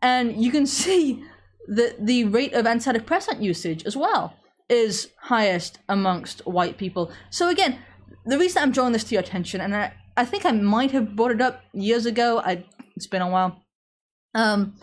[0.02, 1.22] and you can see
[1.68, 4.34] that the rate of antidepressant usage as well
[4.68, 7.12] is highest amongst white people.
[7.30, 7.78] So again,
[8.24, 11.14] the reason I'm drawing this to your attention, and I, I think I might have
[11.16, 12.40] brought it up years ago.
[12.44, 12.64] I
[12.96, 13.62] it's been a while.
[14.34, 14.74] Um,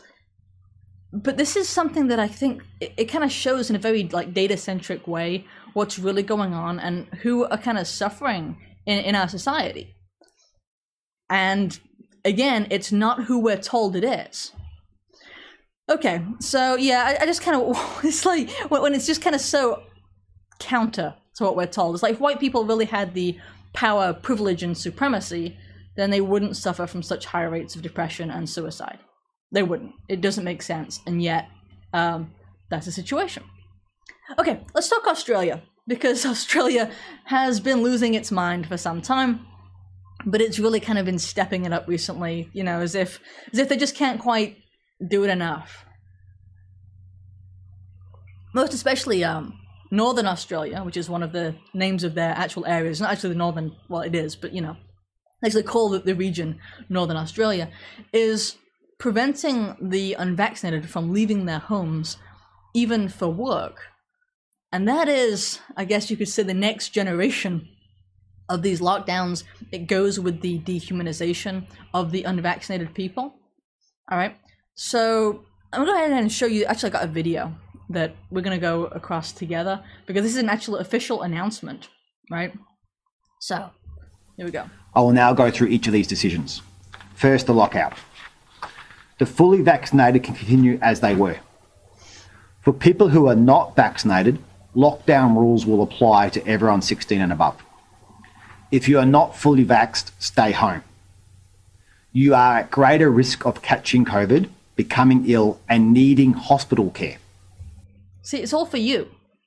[1.14, 4.04] but this is something that I think it, it kind of shows in a very
[4.04, 9.00] like data centric way what's really going on and who are kind of suffering in,
[9.00, 9.96] in our society.
[11.30, 11.80] And
[12.26, 14.52] again, it's not who we're told it is.
[15.92, 19.42] Okay, so yeah, I, I just kind of it's like when it's just kind of
[19.42, 19.84] so
[20.58, 21.96] counter to what we're told.
[21.96, 23.38] It's like if white people really had the
[23.74, 25.58] power, privilege, and supremacy,
[25.98, 29.00] then they wouldn't suffer from such high rates of depression and suicide.
[29.52, 29.92] They wouldn't.
[30.08, 31.50] It doesn't make sense, and yet
[31.92, 32.32] um,
[32.70, 33.44] that's the situation.
[34.40, 36.90] Okay, let's talk Australia because Australia
[37.26, 39.46] has been losing its mind for some time,
[40.26, 42.50] but it's really kind of been stepping it up recently.
[42.54, 43.20] You know, as if
[43.52, 44.61] as if they just can't quite
[45.08, 45.86] do it enough.
[48.54, 49.58] Most especially, um,
[49.92, 53.36] Northern Australia, which is one of the names of their actual areas, not actually the
[53.36, 53.76] northern.
[53.90, 54.78] Well, it is, but you know,
[55.44, 57.70] actually call the, the region Northern Australia,
[58.14, 58.58] is
[59.00, 62.18] preventing the unvaccinated from leaving their homes,
[62.74, 63.92] even for work
[64.72, 67.68] and that is, I guess you could say, the next generation
[68.48, 69.44] of these lockdowns.
[69.72, 73.36] It goes with the dehumanization of the unvaccinated people.
[74.10, 74.38] All right.
[74.84, 76.66] So I'm gonna go ahead and show you.
[76.66, 77.54] Actually, I got a video
[77.92, 81.90] that we're gonna go across together because this is an actual official announcement,
[82.32, 82.52] right?
[83.40, 83.70] So
[84.38, 84.66] here we go.
[84.96, 86.64] I will now go through each of these decisions.
[87.14, 87.94] First, the lockout.
[89.20, 91.38] The fully vaccinated can continue as they were.
[92.62, 94.40] For people who are not vaccinated,
[94.76, 97.56] lockdown rules will apply to everyone 16 and above.
[98.72, 100.84] If you are not fully vaxxed, stay home.
[102.12, 104.50] You are at greater risk of catching COVID,
[104.84, 107.18] becoming ill, and needing hospital care.
[108.24, 109.00] See, it's all for you,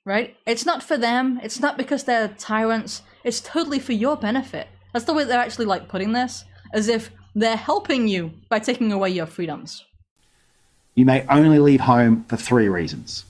[0.04, 0.36] right?
[0.46, 1.40] It's not for them.
[1.42, 3.02] It's not because they're tyrants.
[3.24, 4.68] It's totally for your benefit.
[4.92, 8.92] That's the way they're actually like putting this, as if they're helping you by taking
[8.92, 9.84] away your freedoms.
[10.94, 13.24] You may only leave home for three reasons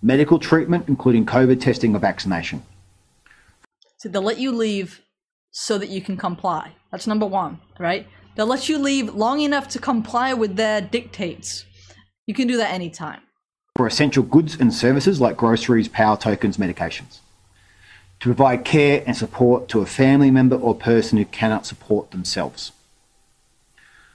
[0.00, 2.62] medical treatment, including COVID testing or vaccination.
[3.96, 5.00] So they'll let you leave
[5.50, 6.70] so that you can comply.
[6.92, 8.06] That's number one, right?
[8.38, 11.64] They'll let you leave long enough to comply with their dictates.
[12.28, 13.20] You can do that anytime.
[13.74, 17.18] For essential goods and services like groceries, power tokens, medications.
[18.20, 22.70] To provide care and support to a family member or person who cannot support themselves.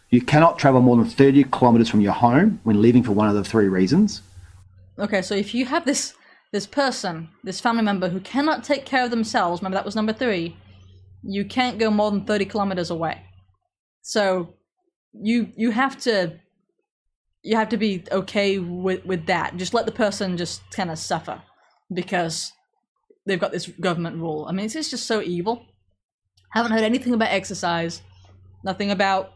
[0.10, 3.36] You cannot travel more than 30 kilometres from your home when leaving for one of
[3.36, 4.22] the three reasons.
[4.98, 6.14] Okay, so if you have this
[6.54, 10.14] this person, this family member who cannot take care of themselves, remember that was number
[10.14, 10.56] three,
[11.24, 13.22] you can't go more than 30 kilometers away.
[14.04, 14.54] So
[15.14, 16.40] you you have to
[17.42, 19.58] you have to be okay with with that.
[19.58, 21.42] Just let the person just kind of suffer
[21.92, 22.52] because
[23.26, 24.46] they've got this government rule.
[24.48, 25.66] I mean, it's, it's just so evil.
[26.54, 28.02] I Haven't heard anything about exercise,
[28.64, 29.34] nothing about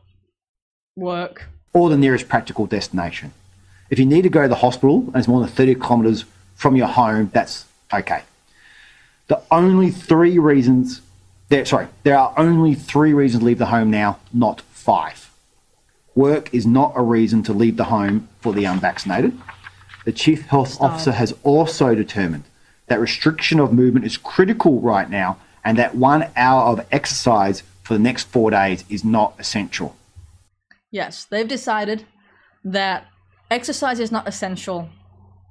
[0.95, 1.47] work.
[1.73, 3.33] Or the nearest practical destination.
[3.89, 6.75] If you need to go to the hospital and it's more than 30 kilometres from
[6.75, 8.23] your home, that's okay.
[9.27, 11.01] The only three reasons
[11.49, 15.31] there, sorry, there are only three reasons to leave the home now, not five.
[16.15, 19.37] Work is not a reason to leave the home for the unvaccinated.
[20.05, 20.91] The Chief Health Stop.
[20.91, 22.43] Officer has also determined
[22.87, 27.93] that restriction of movement is critical right now and that one hour of exercise for
[27.93, 29.95] the next four days is not essential.
[30.91, 32.05] Yes, they've decided
[32.63, 33.05] that
[33.51, 34.89] exercise is not essential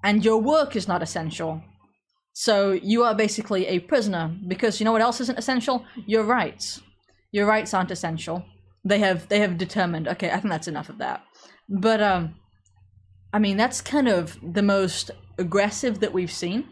[0.02, 1.62] and your work is not essential.
[2.38, 5.86] So you are basically a prisoner because you know what else isn't essential?
[6.04, 6.82] Your rights.
[7.32, 8.44] Your rights aren't essential.
[8.84, 10.06] They have they have determined.
[10.06, 11.24] Okay, I think that's enough of that.
[11.66, 12.34] But um
[13.32, 16.68] I mean that's kind of the most aggressive that we've seen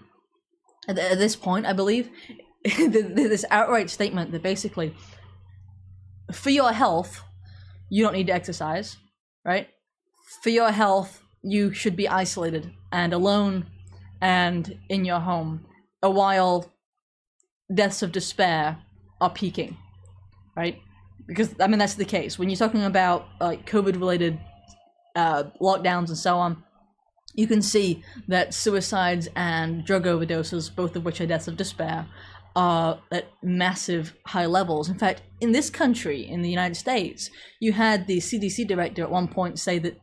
[0.86, 2.10] at, this point, I believe.
[2.78, 4.94] this outright statement that basically
[6.30, 7.22] for your health,
[7.88, 8.98] you don't need to exercise,
[9.46, 9.68] right?
[10.42, 13.70] For your health, you should be isolated and alone
[14.24, 15.66] and in your home
[16.02, 16.72] uh, while
[17.72, 18.78] deaths of despair
[19.20, 19.76] are peaking,
[20.56, 20.80] right?
[21.26, 24.40] Because I mean that's the case when you're talking about like COVID-related
[25.14, 26.64] uh, lockdowns and so on.
[27.34, 32.06] You can see that suicides and drug overdoses, both of which are deaths of despair,
[32.56, 34.88] are at massive high levels.
[34.88, 39.10] In fact, in this country, in the United States, you had the CDC director at
[39.10, 39.98] one point say that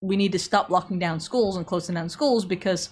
[0.00, 2.88] we need to stop locking down schools and closing down schools because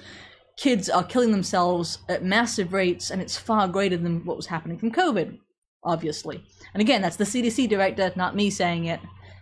[0.60, 4.78] kids are killing themselves at massive rates and it's far greater than what was happening
[4.78, 5.38] from COVID,
[5.82, 6.44] obviously.
[6.74, 9.00] And again, that's the CDC director, not me saying it,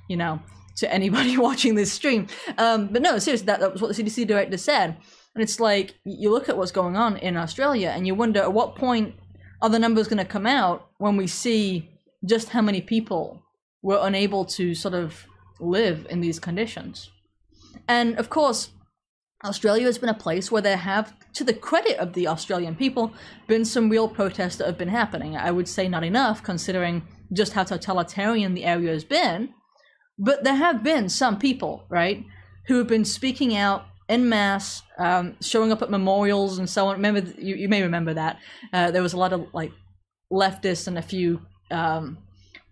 [0.08, 0.40] you know,
[0.76, 2.28] to anybody watching this stream.
[2.56, 4.96] Um, but no, seriously, that, that was what the CDC director said.
[5.34, 8.52] And it's like, you look at what's going on in Australia and you wonder at
[8.52, 9.16] what point
[9.60, 11.90] are the numbers going to come out when we see
[12.24, 13.42] just how many people
[13.82, 15.26] were unable to sort of
[15.58, 17.10] live in these conditions.
[17.88, 18.70] And of course,
[19.44, 23.12] Australia has been a place where there have, to the credit of the Australian people,
[23.46, 25.36] been some real protests that have been happening.
[25.36, 29.50] I would say not enough, considering just how totalitarian the area has been.
[30.18, 32.24] But there have been some people, right,
[32.66, 36.96] who have been speaking out en masse, um, showing up at memorials and so on.
[36.96, 38.38] Remember, you, you may remember that.
[38.72, 39.70] Uh, there was a lot of like
[40.32, 42.18] leftists and a few um,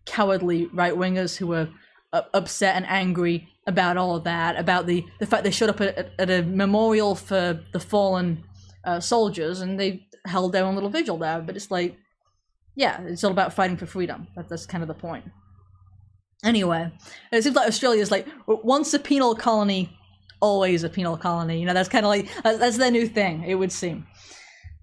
[0.05, 1.69] cowardly right wingers who were
[2.13, 5.81] uh, upset and angry about all of that, about the, the fact they showed up
[5.81, 8.45] at, at a memorial for the fallen
[8.85, 11.41] uh, soldiers and they held their own little vigil there.
[11.41, 11.97] But it's like,
[12.77, 14.29] yeah, it's all about fighting for freedom.
[14.37, 15.25] That, that's kind of the point.
[16.45, 16.93] Anyway,
[17.33, 19.91] it seems like Australia is like once a penal colony,
[20.41, 21.59] always a penal colony.
[21.59, 23.43] You know, that's kind of like that's their new thing.
[23.45, 24.07] It would seem.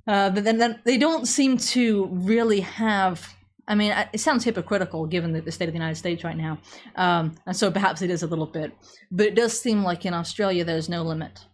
[0.05, 3.33] Uh, but then, then they don't seem to really have
[3.67, 6.59] I mean, it sounds hypocritical given the, the state of the United States right now,
[6.95, 8.73] um, and so perhaps it is a little bit.
[9.11, 11.45] But it does seem like in Australia there's no limit.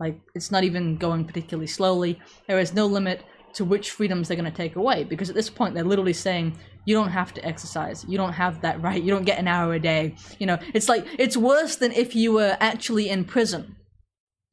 [0.00, 2.20] Like it's not even going particularly slowly.
[2.48, 5.50] There is no limit to which freedoms they're going to take away because at this
[5.50, 9.10] point they're literally saying you don't have to exercise you don't have that right you
[9.10, 12.32] don't get an hour a day you know it's like it's worse than if you
[12.32, 13.76] were actually in prison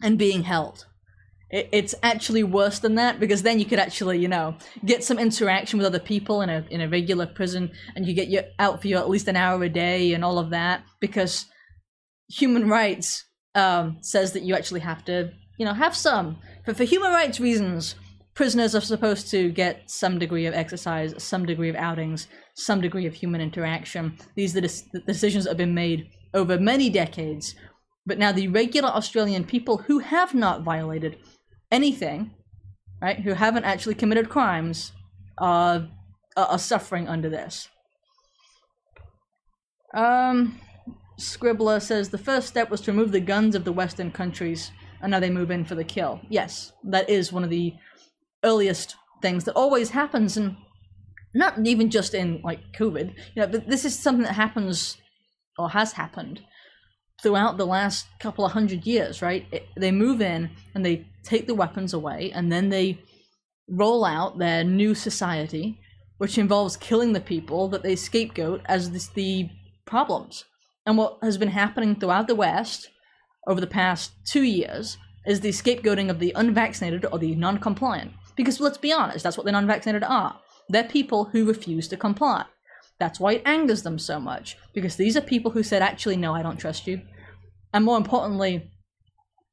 [0.01, 0.85] and being held
[1.51, 5.79] it's actually worse than that because then you could actually you know get some interaction
[5.79, 8.87] with other people in a in a regular prison and you get you out for
[8.87, 11.45] your at least an hour a day and all of that because
[12.27, 13.25] human rights
[13.55, 17.39] um, says that you actually have to you know have some for, for human rights
[17.39, 17.95] reasons
[18.39, 23.05] prisoners are supposed to get some degree of exercise, some degree of outings, some degree
[23.05, 24.17] of human interaction.
[24.35, 27.53] These are the decisions that have been made over many decades.
[28.05, 31.17] But now the regular Australian people who have not violated
[31.71, 32.31] anything,
[33.01, 34.91] right, who haven't actually committed crimes,
[35.37, 35.87] are
[36.57, 37.69] suffering under this.
[39.93, 40.59] Um,
[41.19, 45.11] Scribbler says the first step was to remove the guns of the Western countries, and
[45.11, 46.21] now they move in for the kill.
[46.29, 47.73] Yes, that is one of the
[48.43, 50.55] earliest things that always happens and
[51.33, 54.97] not even just in like covid you know but this is something that happens
[55.57, 56.41] or has happened
[57.21, 61.47] throughout the last couple of hundred years right it, they move in and they take
[61.47, 62.99] the weapons away and then they
[63.67, 65.79] roll out their new society
[66.17, 69.49] which involves killing the people that they scapegoat as this, the
[69.85, 70.45] problems
[70.85, 72.89] and what has been happening throughout the west
[73.47, 78.61] over the past two years is the scapegoating of the unvaccinated or the non-compliant because
[78.61, 80.39] let's be honest, that's what the non-vaccinated are.
[80.69, 82.45] They're people who refuse to comply.
[82.97, 86.33] That's why it angers them so much, because these are people who said, actually, no,
[86.33, 87.01] I don't trust you.
[87.73, 88.71] And more importantly,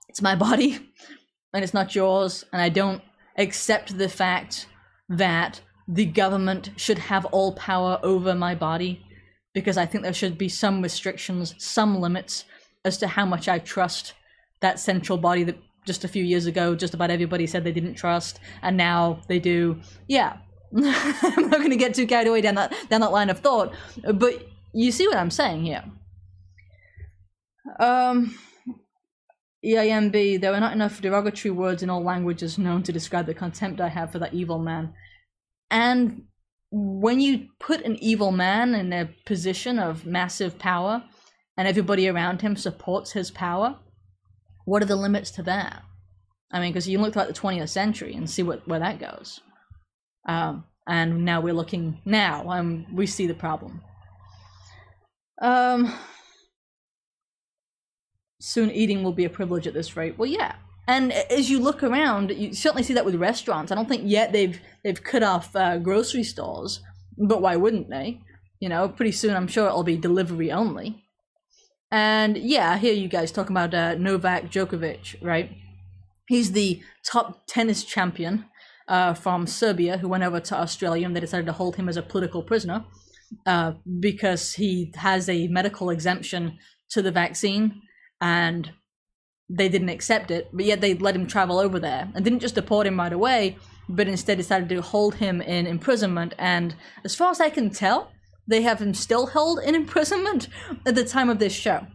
[0.09, 0.79] it's my body,
[1.53, 3.03] and it's not yours, and I don't
[3.39, 4.67] accept the fact
[5.09, 9.05] that the government should have all power over my body,
[9.55, 12.45] because I think there should be some restrictions, some limits
[12.85, 14.15] as to how much I trust
[14.61, 17.95] that central body that just a few years ago, just about everybody said they didn't
[17.95, 19.81] trust, and now they do.
[20.09, 20.39] Yeah,
[20.77, 23.73] I'm not going to get too carried away down that down that line of thought,
[24.15, 25.85] but you see what I'm saying here.
[27.79, 28.37] Um,
[29.67, 33.81] EIMB, there are not enough derogatory words in all languages known to describe the contempt
[33.81, 34.95] I have for that evil man.
[35.71, 36.25] And
[36.71, 41.03] when you put an evil man in a position of massive power,
[41.57, 43.77] and everybody around him supports his power,
[44.65, 45.83] what are the limits to that?
[46.53, 49.41] I mean, because you look like the 20th century and see what where that goes.
[50.29, 53.83] Um, and now we're looking now, um, we see the problem.
[55.41, 55.93] Um,
[58.41, 60.19] soon eating will be a privilege at this rate.
[60.19, 60.57] Well, yeah.
[60.89, 63.73] And as you look around, you certainly see that with restaurants.
[63.73, 66.81] I don't think yet they've they've cut off uh, grocery stores,
[67.19, 68.21] but why wouldn't they?
[68.61, 71.03] You know, pretty soon I'm sure it'll be delivery only.
[71.91, 75.51] And yeah, I hear you guys talking about uh, Novak Djokovic, right?
[76.29, 78.47] He's the top tennis champion
[78.89, 81.97] uh, from Serbia who went over to Australia and they decided to hold him as
[81.97, 82.85] a political prisoner
[83.45, 86.59] uh, because he has a medical exemption
[86.91, 87.83] to the vaccine
[88.21, 88.73] and
[89.49, 92.57] they didn't accept it, but yet they let him travel over there and didn't just
[92.57, 93.57] deport him right away,
[93.89, 96.35] but instead decided to hold him in imprisonment.
[96.39, 98.11] And as far as I can tell,
[98.49, 100.49] they have him still held in imprisonment
[100.85, 101.87] at the time of this show.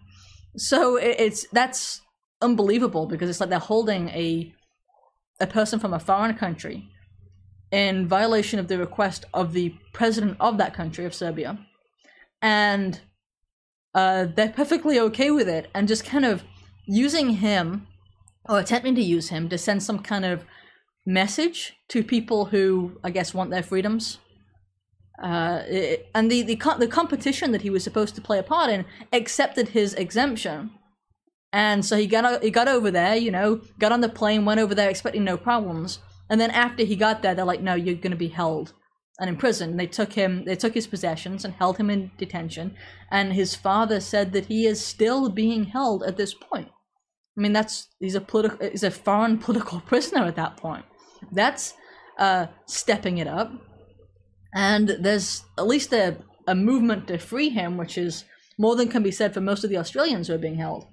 [0.57, 2.01] So it's that's
[2.41, 4.53] unbelievable because it's like they're holding a
[5.39, 6.89] a person from a foreign country
[7.72, 11.57] in violation of the request of the president of that country of Serbia,
[12.41, 12.99] and
[13.94, 16.44] uh, they're perfectly okay with it and just kind of
[16.86, 17.88] using him
[18.48, 20.44] or attempting to use him to send some kind of
[21.06, 24.20] message to people who I guess want their freedoms.
[25.22, 28.72] Uh, it, and the, the the competition that he was supposed to play a part
[28.72, 30.72] in accepted his exemption,
[31.54, 34.60] and so he got he got over there, you know, got on the plane, went
[34.60, 37.94] over there expecting no problems, and then after he got there, they're like, no, you're
[37.94, 38.74] going to be held
[39.22, 39.80] and imprisoned.
[39.80, 42.76] They took him, they took his possessions and held him in detention,
[43.09, 46.67] and his father said that he is still being held at this point.
[47.38, 50.84] I mean, that's he's a political, he's a foreign political prisoner at that point.
[51.32, 51.76] That's
[52.19, 53.53] uh, stepping it up
[54.53, 56.17] and there's at least a,
[56.47, 58.26] a movement to free him, which is
[58.57, 60.88] more than can be said for most of the Australians who are being held.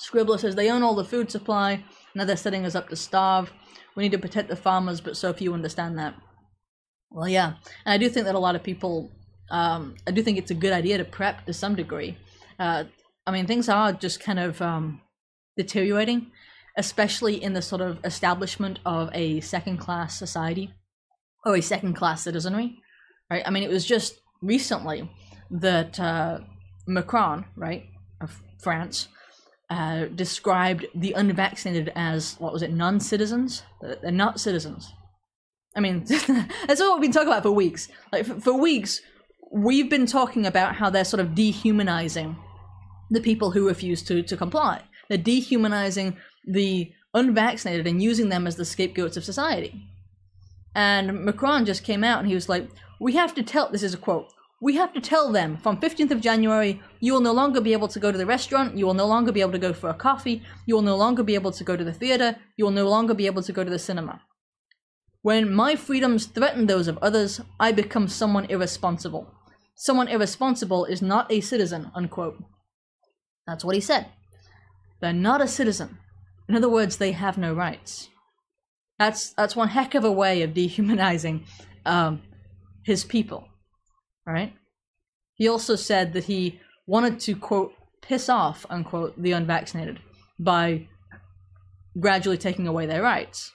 [0.00, 1.84] Scribbler says they own all the food supply,
[2.16, 3.52] now they're setting us up to starve.
[3.94, 6.14] We need to protect the farmers, but so few understand that.
[7.10, 7.54] Well, yeah,
[7.84, 9.12] and I do think that a lot of people,
[9.50, 12.16] um, I do think it's a good idea to prep to some degree.
[12.58, 12.84] Uh,
[13.26, 15.02] I mean, things are just kind of um,
[15.56, 16.32] deteriorating,
[16.76, 20.72] especially in the sort of establishment of a second class society
[21.44, 22.78] or a second class citizenry,
[23.30, 23.42] right?
[23.46, 25.10] I mean, it was just recently
[25.50, 26.40] that uh,
[26.86, 27.84] Macron, right,
[28.20, 29.08] of France
[29.68, 33.62] uh, described the unvaccinated as what was it, non-citizens?
[33.80, 34.92] They're not citizens.
[35.74, 37.88] I mean, that's what we've been talking about for weeks.
[38.12, 39.00] Like for, for weeks,
[39.52, 42.36] we've been talking about how they're sort of dehumanizing
[43.10, 44.82] the people who refuse to to comply.
[45.08, 49.82] They're dehumanizing the unvaccinated and using them as the scapegoats of society.
[50.74, 52.68] And Macron just came out and he was like,
[53.00, 54.32] "We have to tell." This is a quote.
[54.66, 57.86] We have to tell them from 15th of January, you will no longer be able
[57.86, 59.94] to go to the restaurant, you will no longer be able to go for a
[59.94, 62.88] coffee, you will no longer be able to go to the theater, you will no
[62.88, 64.22] longer be able to go to the cinema.
[65.22, 69.32] When my freedoms threaten those of others, I become someone irresponsible.
[69.76, 72.42] Someone irresponsible is not a citizen, unquote.
[73.46, 74.06] That's what he said.
[75.00, 75.98] They're not a citizen.
[76.48, 78.08] In other words, they have no rights.
[78.98, 81.44] That's that's one heck of a way of dehumanizing
[81.84, 82.22] um,
[82.82, 83.46] his people,
[84.26, 84.54] right?
[85.34, 90.00] He also said that he wanted to quote piss off unquote the unvaccinated
[90.38, 90.88] by
[91.98, 93.52] gradually taking away their rights.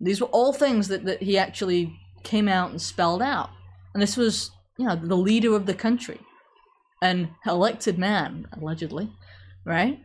[0.00, 3.50] These were all things that, that he actually came out and spelled out.
[3.92, 6.20] And this was, you know, the leader of the country,
[7.02, 9.10] an elected man, allegedly,
[9.64, 10.00] right?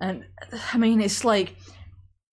[0.00, 0.24] And
[0.72, 1.56] I mean, it's like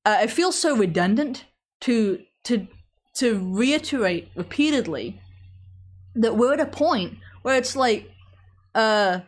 [0.05, 1.45] uh, it feels so redundant
[1.81, 2.67] to to
[3.15, 5.21] to reiterate repeatedly
[6.15, 8.09] that we're at a point where it's like
[8.73, 9.19] uh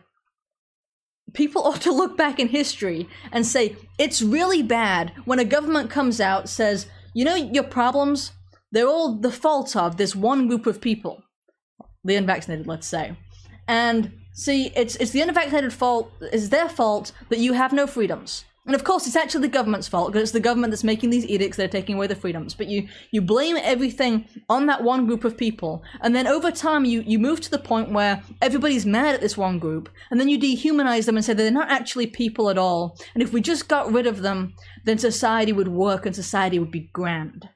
[1.34, 5.90] people ought to look back in history and say it's really bad when a government
[5.90, 8.32] comes out says you know your problems?
[8.70, 11.22] They're all the fault of this one group of people.
[12.04, 13.16] The unvaccinated let's say.
[13.66, 18.44] And see it's it's the unvaccinated fault it's their fault that you have no freedoms
[18.66, 21.26] and of course it's actually the government's fault because it's the government that's making these
[21.26, 22.54] edicts that are taking away the freedoms.
[22.54, 25.82] But you you blame everything on that one group of people.
[26.02, 29.38] And then over time you you move to the point where everybody's mad at this
[29.38, 32.98] one group and then you dehumanize them and say they're not actually people at all.
[33.14, 34.54] And if we just got rid of them
[34.84, 37.48] then society would work and society would be grand.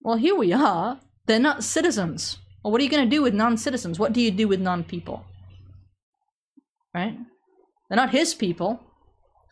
[0.00, 1.00] Well here we are.
[1.26, 2.38] They're not citizens.
[2.64, 3.98] Well what are you going to do with non-citizens?
[3.98, 5.26] What do you do with non-people?
[6.94, 7.18] Right?
[7.90, 8.80] They're not his people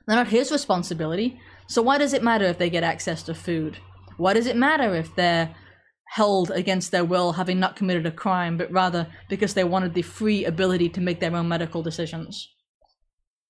[0.07, 1.41] they're not his responsibility.
[1.67, 3.79] So why does it matter if they get access to food?
[4.17, 5.55] Why does it matter if they're
[6.09, 10.03] held against their will, having not committed a crime, but rather because they wanted the
[10.03, 12.49] free ability to make their own medical decisions?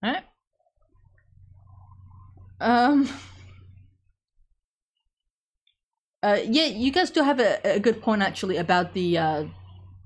[0.03, 0.25] Right?
[2.61, 3.09] Um.
[6.23, 9.45] Uh, yeah, you guys do have a, a good point actually about the uh,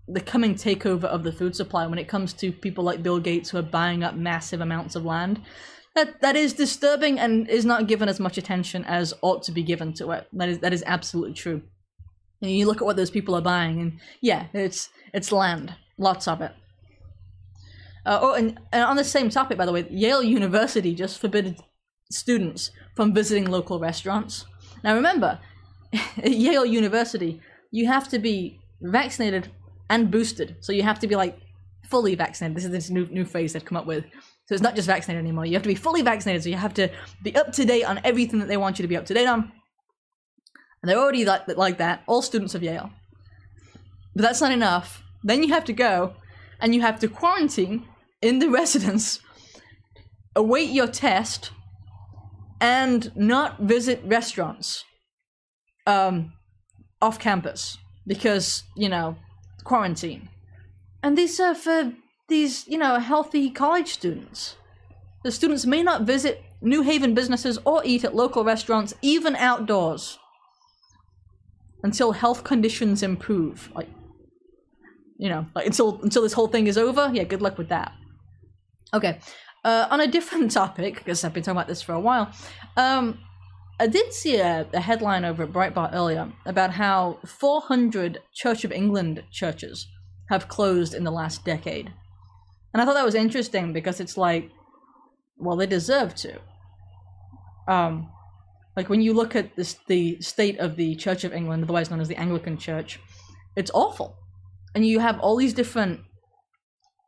[0.06, 3.50] the coming takeover of the food supply when it comes to people like Bill Gates
[3.50, 5.40] who are buying up massive amounts of land
[5.94, 9.62] that that is disturbing and is not given as much attention as ought to be
[9.62, 10.26] given to it.
[10.32, 11.62] That is that is absolutely true.
[12.42, 16.26] And you look at what those people are buying, and yeah, it's it's land, lots
[16.28, 16.52] of it.
[18.06, 21.58] Uh, oh, and, and on the same topic, by the way, Yale University just forbid
[22.10, 24.44] students from visiting local restaurants.
[24.82, 25.38] Now remember,
[26.18, 27.40] at Yale University,
[27.70, 29.50] you have to be vaccinated
[29.88, 31.38] and boosted, so you have to be like
[31.88, 32.56] fully vaccinated.
[32.56, 34.04] This is this new new phrase they've come up with.
[34.46, 35.46] So it's not just vaccinated anymore.
[35.46, 36.42] You have to be fully vaccinated.
[36.42, 36.90] So you have to
[37.22, 39.26] be up to date on everything that they want you to be up to date
[39.26, 39.50] on.
[40.82, 42.90] And they're already like, like that, all students of Yale.
[44.14, 45.02] But that's not enough.
[45.22, 46.14] Then you have to go
[46.60, 47.86] and you have to quarantine
[48.20, 49.20] in the residence,
[50.36, 51.52] await your test,
[52.60, 54.84] and not visit restaurants
[55.86, 56.34] um,
[57.00, 59.16] off campus because, you know,
[59.64, 60.28] quarantine.
[61.02, 61.92] And these are for
[62.28, 64.56] these, you know, healthy college students.
[65.22, 70.18] The students may not visit New Haven businesses or eat at local restaurants, even outdoors,
[71.82, 73.70] until health conditions improve.
[73.74, 73.88] Like,
[75.18, 77.10] you know, like until until this whole thing is over.
[77.12, 77.92] Yeah, good luck with that.
[78.92, 79.18] Okay,
[79.64, 82.32] uh, on a different topic, because I've been talking about this for a while.
[82.76, 83.18] Um,
[83.80, 88.70] I did see a, a headline over at Breitbart earlier about how 400 Church of
[88.70, 89.88] England churches
[90.30, 91.92] have closed in the last decade.
[92.74, 94.50] And I thought that was interesting because it's like,
[95.38, 96.40] well, they deserve to.
[97.68, 98.10] Um,
[98.76, 102.00] like when you look at this, the state of the Church of England, otherwise known
[102.00, 102.98] as the Anglican Church,
[103.56, 104.16] it's awful.
[104.74, 106.00] And you have all these different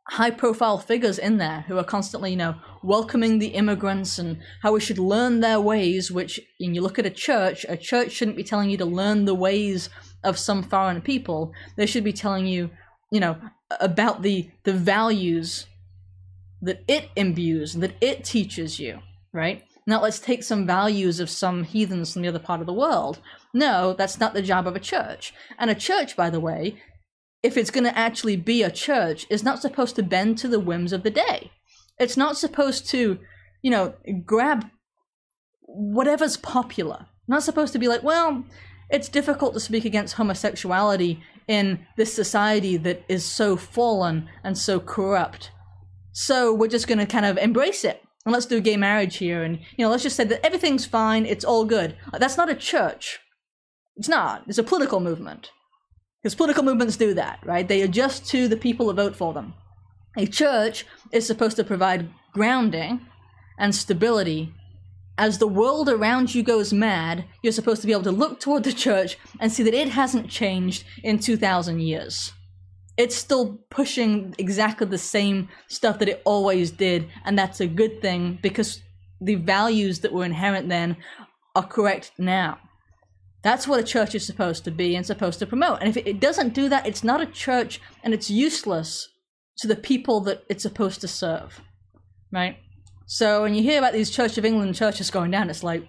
[0.09, 4.71] high profile figures in there who are constantly, you know, welcoming the immigrants and how
[4.71, 8.37] we should learn their ways, which when you look at a church, a church shouldn't
[8.37, 9.89] be telling you to learn the ways
[10.23, 11.51] of some foreign people.
[11.75, 12.69] They should be telling you,
[13.11, 13.37] you know,
[13.79, 15.67] about the the values
[16.61, 18.99] that it imbues that it teaches you
[19.33, 19.63] right?
[19.85, 23.19] Now let's take some values of some heathens from the other part of the world.
[23.53, 25.33] No that's not the job of a church.
[25.57, 26.75] And a church by the way
[27.43, 30.59] if it's going to actually be a church is not supposed to bend to the
[30.59, 31.51] whims of the day.
[31.99, 33.19] It's not supposed to,
[33.61, 33.93] you know,
[34.25, 34.65] grab
[35.61, 37.05] whatever's popular.
[37.27, 38.43] Not supposed to be like, well,
[38.89, 44.79] it's difficult to speak against homosexuality in this society that is so fallen and so
[44.79, 45.51] corrupt.
[46.13, 48.01] So we're just going to kind of embrace it.
[48.25, 49.43] And let's do gay marriage here.
[49.43, 51.25] And, you know, let's just say that everything's fine.
[51.25, 51.95] It's all good.
[52.11, 53.19] That's not a church.
[53.95, 54.43] It's not.
[54.47, 55.51] It's a political movement.
[56.21, 57.67] Because political movements do that, right?
[57.67, 59.53] They adjust to the people who vote for them.
[60.17, 63.05] A church is supposed to provide grounding
[63.59, 64.53] and stability.
[65.17, 68.63] As the world around you goes mad, you're supposed to be able to look toward
[68.63, 72.33] the church and see that it hasn't changed in 2,000 years.
[72.97, 78.01] It's still pushing exactly the same stuff that it always did, and that's a good
[78.01, 78.81] thing because
[79.19, 80.97] the values that were inherent then
[81.55, 82.59] are correct now.
[83.43, 85.79] That's what a church is supposed to be and supposed to promote.
[85.79, 89.09] And if it doesn't do that, it's not a church and it's useless
[89.59, 91.61] to the people that it's supposed to serve.
[92.31, 92.57] Right?
[93.07, 95.87] So when you hear about these Church of England churches going down, it's like,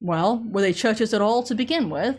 [0.00, 2.16] well, were they churches at all to begin with?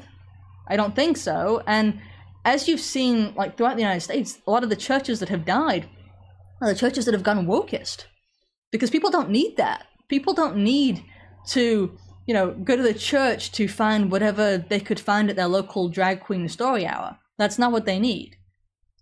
[0.67, 1.63] I don't think so.
[1.65, 1.99] And
[2.43, 5.45] as you've seen, like throughout the United States, a lot of the churches that have
[5.45, 5.87] died
[6.61, 8.05] are the churches that have gone wokest.
[8.71, 9.85] Because people don't need that.
[10.09, 11.03] People don't need
[11.47, 15.47] to you know, go to the church to find whatever they could find at their
[15.47, 17.17] local drag queen story hour.
[17.37, 18.37] That's not what they need.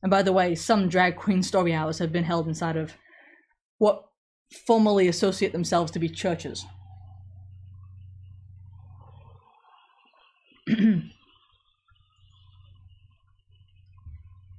[0.02, 2.94] And by the way, some drag queen story hours have been held inside of
[3.78, 4.06] what
[4.52, 6.66] formally associate themselves to be churches.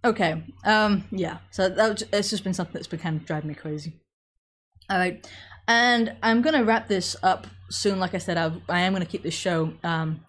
[0.05, 3.55] okay, um, yeah, so that, it's just been something that's been kind of driving me
[3.55, 3.93] crazy.
[4.90, 5.26] All right,
[5.68, 8.01] and I'm going to wrap this up soon.
[8.01, 10.20] Like I said, I, I am going to keep this show um,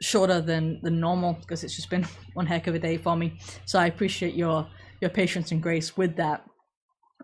[0.00, 3.38] shorter than, than normal because it's just been one heck of a day for me.
[3.66, 4.66] So I appreciate your
[5.00, 6.44] your patience and grace with that.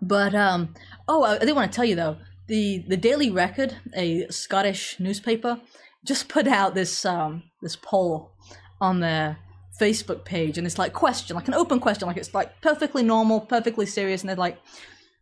[0.01, 0.75] But um,
[1.09, 2.17] oh, I, did want to tell you though
[2.49, 5.61] the the Daily Record, a Scottish newspaper,
[6.05, 8.33] just put out this um, this poll
[8.81, 9.39] on their
[9.81, 13.41] Facebook page, and it's like question, like an open question, like it's like perfectly normal,
[13.41, 14.59] perfectly serious, and they're like,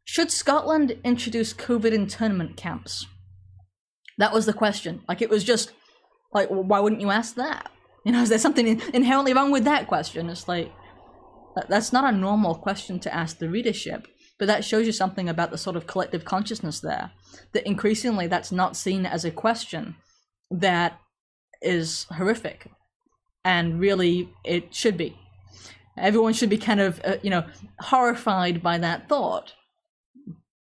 [0.04, 3.06] should Scotland introduce COVID internment camps?
[4.18, 5.02] That was the question.
[5.08, 5.72] Like, it was just
[6.32, 7.70] like, why wouldn't you ask that?
[8.04, 10.28] You know, is there something inherently wrong with that question?
[10.28, 10.70] It's like,
[11.68, 14.06] that's not a normal question to ask the readership,
[14.44, 17.12] but that shows you something about the sort of collective consciousness there.
[17.52, 19.96] That increasingly that's not seen as a question
[20.50, 21.00] that
[21.62, 22.70] is horrific,
[23.44, 25.18] and really it should be.
[25.96, 27.44] Everyone should be kind of, uh, you know,
[27.78, 29.54] horrified by that thought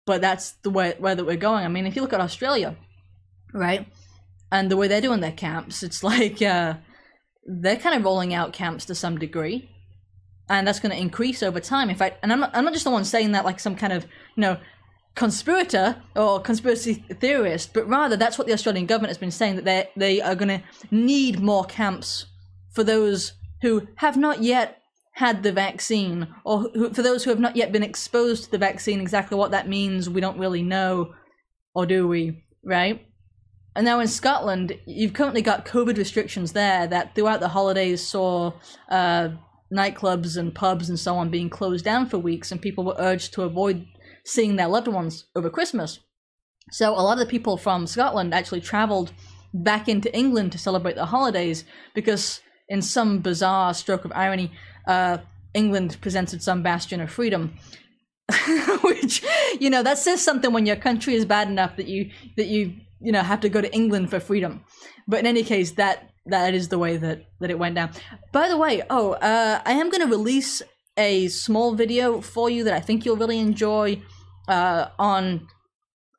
[0.09, 1.63] but that's the way that we're going.
[1.63, 2.75] I mean, if you look at Australia,
[3.53, 3.85] right,
[4.51, 6.77] and the way they're doing their camps, it's like uh,
[7.45, 9.69] they're kind of rolling out camps to some degree,
[10.49, 11.89] and that's going to increase over time.
[11.89, 13.93] In fact, and I'm not, I'm not just the one saying that like some kind
[13.93, 14.03] of
[14.35, 14.57] you know
[15.15, 19.65] conspirator or conspiracy theorist, but rather that's what the Australian government has been saying that
[19.65, 22.25] they they are going to need more camps
[22.71, 24.81] for those who have not yet
[25.13, 28.57] had the vaccine, or who, for those who have not yet been exposed to the
[28.57, 31.13] vaccine, exactly what that means, we don't really know,
[31.73, 32.41] or do we?
[32.63, 33.05] Right?
[33.75, 38.53] And now in Scotland, you've currently got COVID restrictions there that throughout the holidays saw
[38.89, 39.29] uh,
[39.73, 43.33] nightclubs and pubs and so on being closed down for weeks, and people were urged
[43.33, 43.85] to avoid
[44.25, 45.99] seeing their loved ones over Christmas.
[46.71, 49.11] So a lot of the people from Scotland actually travelled
[49.53, 51.65] back into England to celebrate the holidays
[51.95, 54.51] because, in some bizarre stroke of irony,
[54.87, 55.17] uh,
[55.53, 57.55] England presented some bastion of freedom.
[58.81, 59.23] Which,
[59.59, 62.75] you know, that says something when your country is bad enough that you that you
[63.01, 64.63] you know have to go to England for freedom.
[65.07, 67.91] But in any case, that that is the way that that it went down.
[68.31, 70.61] By the way, oh, uh, I am going to release
[70.97, 74.01] a small video for you that I think you'll really enjoy.
[74.47, 75.47] Uh, on,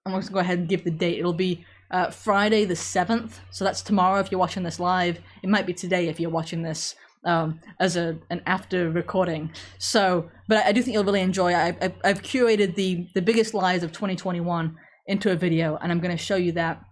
[0.06, 1.18] I'm going to go ahead and give the date.
[1.18, 5.18] It'll be uh, Friday the seventh, so that's tomorrow if you're watching this live.
[5.42, 6.94] It might be today if you're watching this
[7.24, 9.52] um, as a an after recording.
[9.78, 11.52] So, but I, do think you'll really enjoy.
[11.52, 16.00] I, I, I've curated the the biggest lies of 2021 into a video, and I'm
[16.00, 16.82] going to show you that.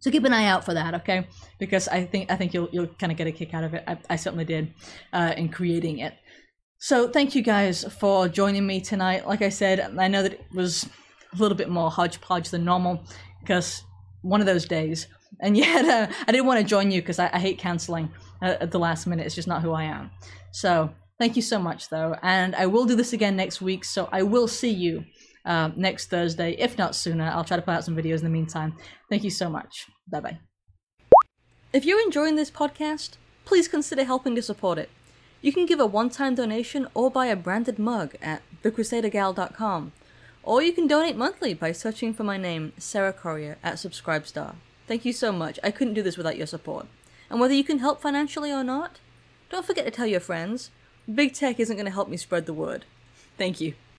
[0.00, 1.26] So keep an eye out for that, okay?
[1.58, 3.84] Because I think I think you'll you'll kind of get a kick out of it.
[3.86, 4.72] I, I certainly did
[5.12, 6.14] uh, in creating it.
[6.78, 9.26] So thank you guys for joining me tonight.
[9.26, 10.88] Like I said, I know that it was
[11.34, 13.04] a little bit more hodgepodge than normal
[13.40, 13.82] because
[14.22, 15.06] one of those days.
[15.40, 18.10] And yet, uh, I didn't want to join you because I, I hate canceling
[18.42, 19.26] at the last minute.
[19.26, 20.10] It's just not who I am.
[20.52, 22.16] So thank you so much, though.
[22.22, 23.84] And I will do this again next week.
[23.84, 25.04] So I will see you
[25.44, 27.24] uh, next Thursday, if not sooner.
[27.24, 28.74] I'll try to put out some videos in the meantime.
[29.08, 29.86] Thank you so much.
[30.08, 30.38] Bye bye.
[31.72, 34.90] If you're enjoying this podcast, please consider helping to support it.
[35.40, 39.92] You can give a one time donation or buy a branded mug at thecrusadergal.com
[40.42, 44.56] Or you can donate monthly by searching for my name, Sarah Corriher, at Subscribestar.
[44.86, 45.58] Thank you so much.
[45.62, 46.86] I couldn't do this without your support.
[47.30, 48.98] And whether you can help financially or not,
[49.50, 50.70] don't forget to tell your friends.
[51.12, 52.84] Big tech isn't going to help me spread the word.
[53.38, 53.74] Thank you.